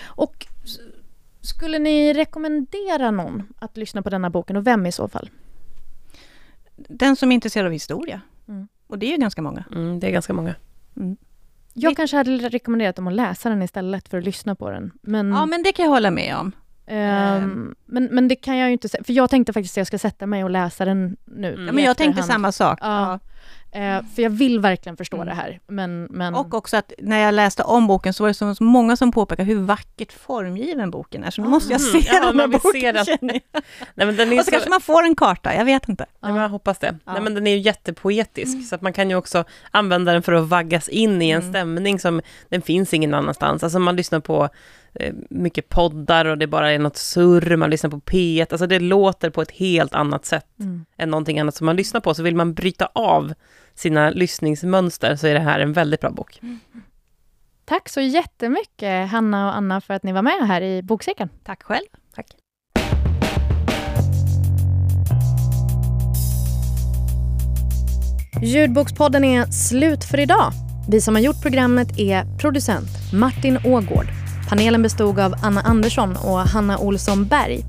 Och 0.05 0.47
skulle 1.41 1.79
ni 1.79 2.13
rekommendera 2.13 3.11
någon 3.11 3.43
att 3.59 3.77
lyssna 3.77 4.01
på 4.01 4.09
denna 4.09 4.29
boken 4.29 4.55
och 4.57 4.67
vem 4.67 4.85
i 4.85 4.91
så 4.91 5.07
fall? 5.07 5.29
Den 6.75 7.15
som 7.15 7.31
är 7.31 7.35
intresserad 7.35 7.65
av 7.65 7.71
historia. 7.71 8.21
Mm. 8.47 8.67
Och 8.87 8.99
det 8.99 9.05
är 9.05 9.11
ju 9.11 9.17
ganska 9.17 9.41
många. 9.41 9.63
Mm, 9.71 9.99
det 9.99 10.07
är 10.07 10.11
ganska 10.11 10.33
många. 10.33 10.55
Jag 11.73 11.95
kanske 11.97 12.17
hade 12.17 12.49
rekommenderat 12.49 12.95
dem 12.95 13.07
att 13.07 13.13
läsa 13.13 13.49
den 13.49 13.61
istället 13.61 14.07
för 14.09 14.17
att 14.17 14.23
lyssna 14.23 14.55
på 14.55 14.69
den. 14.71 14.91
Men, 15.01 15.29
Ja, 15.29 15.45
men 15.45 15.63
det 15.63 15.71
kan 15.71 15.85
jag 15.85 15.91
hålla 15.91 16.11
med 16.11 16.35
om. 16.37 16.51
ehm, 16.87 17.75
men, 17.85 18.03
men 18.11 18.27
det 18.27 18.35
kan 18.35 18.57
jag 18.57 18.67
ju 18.67 18.73
inte 18.73 18.89
säga, 18.89 19.03
för 19.03 19.13
jag 19.13 19.29
tänkte 19.29 19.53
faktiskt 19.53 19.73
att 19.73 19.77
jag 19.77 19.87
ska 19.87 19.97
sätta 19.99 20.25
mig 20.25 20.43
och 20.43 20.49
läsa 20.49 20.85
den 20.85 21.17
nu. 21.25 21.53
Mm. 21.53 21.65
Ja, 21.67 21.73
men 21.73 21.83
jag 21.83 21.97
tänkte 21.97 22.23
samma 22.23 22.51
sak. 22.51 22.79
Ja. 22.81 23.19
Eh, 23.73 24.01
för 24.15 24.21
jag 24.21 24.29
vill 24.29 24.59
verkligen 24.59 24.97
förstå 24.97 25.15
Mm. 25.17 25.27
det 25.27 25.33
här. 25.33 25.59
Men, 25.67 26.03
men... 26.09 26.35
Och 26.35 26.53
också 26.53 26.77
att 26.77 26.93
när 26.97 27.17
jag 27.19 27.33
läste 27.33 27.63
om 27.63 27.87
boken 27.87 28.13
så 28.13 28.23
var 28.23 28.27
det 28.27 28.33
så 28.33 28.55
så 28.55 28.63
många 28.63 28.95
som 28.95 29.11
påpekade 29.11 29.47
hur 29.47 29.59
vackert 29.61 30.11
formgiven 30.13 30.91
boken 30.91 31.23
är. 31.23 31.31
Så 31.31 31.41
nu 31.41 31.47
måste 31.49 31.71
jag 31.71 31.81
se 31.81 31.97
Mm. 31.97 32.03
Ja, 32.23 32.31
den 32.31 32.39
här 32.39 32.47
boken, 32.47 33.05
se 33.05 33.17
den. 33.21 33.39
Nej, 33.95 34.07
men 34.07 34.15
den 34.15 34.33
är 34.33 34.39
Och 34.39 34.45
så 34.45 34.51
kanske 34.51 34.69
man 34.69 34.81
får 34.81 35.03
en 35.03 35.15
karta, 35.15 35.55
jag 35.55 35.65
vet 35.65 35.89
inte. 35.89 36.05
Nej, 36.21 36.31
men 36.31 36.41
jag 36.41 36.49
hoppas 36.49 36.79
det. 36.79 36.95
Ja. 37.05 37.13
Nej, 37.13 37.21
men 37.21 37.33
den 37.33 37.47
är 37.47 37.51
ju 37.51 37.57
jättepoetisk, 37.57 38.69
så 38.69 38.75
att 38.75 38.81
man 38.81 38.93
kan 38.93 39.09
ju 39.09 39.15
också 39.15 39.43
använda 39.71 40.13
den 40.13 40.23
för 40.23 40.33
att 40.33 40.47
vaggas 40.47 40.89
in 40.89 41.21
i 41.21 41.29
en 41.29 41.39
Mm. 41.41 41.51
stämning 41.53 41.99
som 41.99 42.21
den 42.49 42.61
finns 42.61 42.93
ingen 42.93 43.13
annanstans. 43.13 43.63
Alltså 43.63 43.79
man 43.79 43.95
lyssnar 43.95 44.19
på 44.19 44.49
mycket 45.29 45.69
poddar 45.69 46.25
och 46.25 46.37
det 46.37 46.47
bara 46.47 46.71
är 46.71 46.79
något 46.79 46.97
surr, 46.97 47.55
man 47.55 47.69
lyssnar 47.69 47.89
på 47.89 47.99
P1, 47.99 48.47
alltså 48.51 48.67
det 48.67 48.79
låter 48.79 49.29
på 49.29 49.41
ett 49.41 49.51
helt 49.51 49.93
annat 49.93 50.25
sätt 50.25 50.45
Mm. 50.59 50.85
än 50.97 51.09
någonting 51.09 51.39
annat 51.39 51.55
som 51.55 51.65
man 51.65 51.75
lyssnar 51.75 52.01
på. 52.01 52.13
Så 52.13 52.23
vill 52.23 52.35
man 52.35 52.53
bryta 52.53 52.89
av 52.95 53.33
sina 53.75 54.09
lyssningsmönster 54.09 55.15
så 55.15 55.27
är 55.27 55.33
det 55.33 55.39
här 55.39 55.59
en 55.59 55.73
väldigt 55.73 56.01
bra 56.01 56.09
bok. 56.11 56.39
Tack 57.65 57.89
så 57.89 58.01
jättemycket 58.01 59.09
Hanna 59.09 59.47
och 59.47 59.55
Anna 59.57 59.81
för 59.81 59.93
att 59.93 60.03
ni 60.03 60.11
var 60.11 60.21
med 60.21 60.47
här 60.47 60.61
i 60.61 60.81
Bokcirkeln. 60.83 61.29
Tack 61.43 61.63
själv. 61.63 61.85
Tack. 62.15 62.27
Ljudbokspodden 68.43 69.23
är 69.23 69.45
slut 69.45 70.03
för 70.03 70.19
idag. 70.19 70.51
Vi 70.89 71.01
som 71.01 71.15
har 71.15 71.21
gjort 71.21 71.41
programmet 71.41 71.99
är 71.99 72.37
producent 72.37 72.87
Martin 73.13 73.57
Ågård. 73.65 74.07
Panelen 74.51 74.81
bestod 74.81 75.19
av 75.19 75.35
Anna 75.41 75.61
Andersson 75.61 76.15
och 76.15 76.39
Hanna 76.39 76.77
Olsson 76.77 77.25
Berg. 77.25 77.65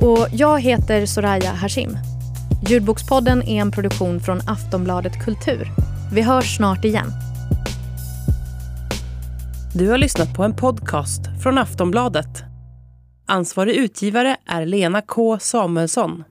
Och 0.00 0.28
jag 0.32 0.60
heter 0.60 1.06
Soraya 1.06 1.52
Hashim. 1.52 1.98
Ljudbokspodden 2.68 3.42
är 3.42 3.60
en 3.60 3.70
produktion 3.70 4.20
från 4.20 4.40
Aftonbladet 4.46 5.24
Kultur. 5.24 5.70
Vi 6.12 6.22
hörs 6.22 6.56
snart 6.56 6.84
igen. 6.84 7.12
Du 9.74 9.88
har 9.88 9.98
lyssnat 9.98 10.34
på 10.34 10.42
en 10.42 10.56
podcast 10.56 11.20
från 11.42 11.58
Aftonbladet. 11.58 12.42
Ansvarig 13.26 13.74
utgivare 13.74 14.36
är 14.46 14.66
Lena 14.66 15.02
K 15.02 15.38
Samuelsson. 15.38 16.22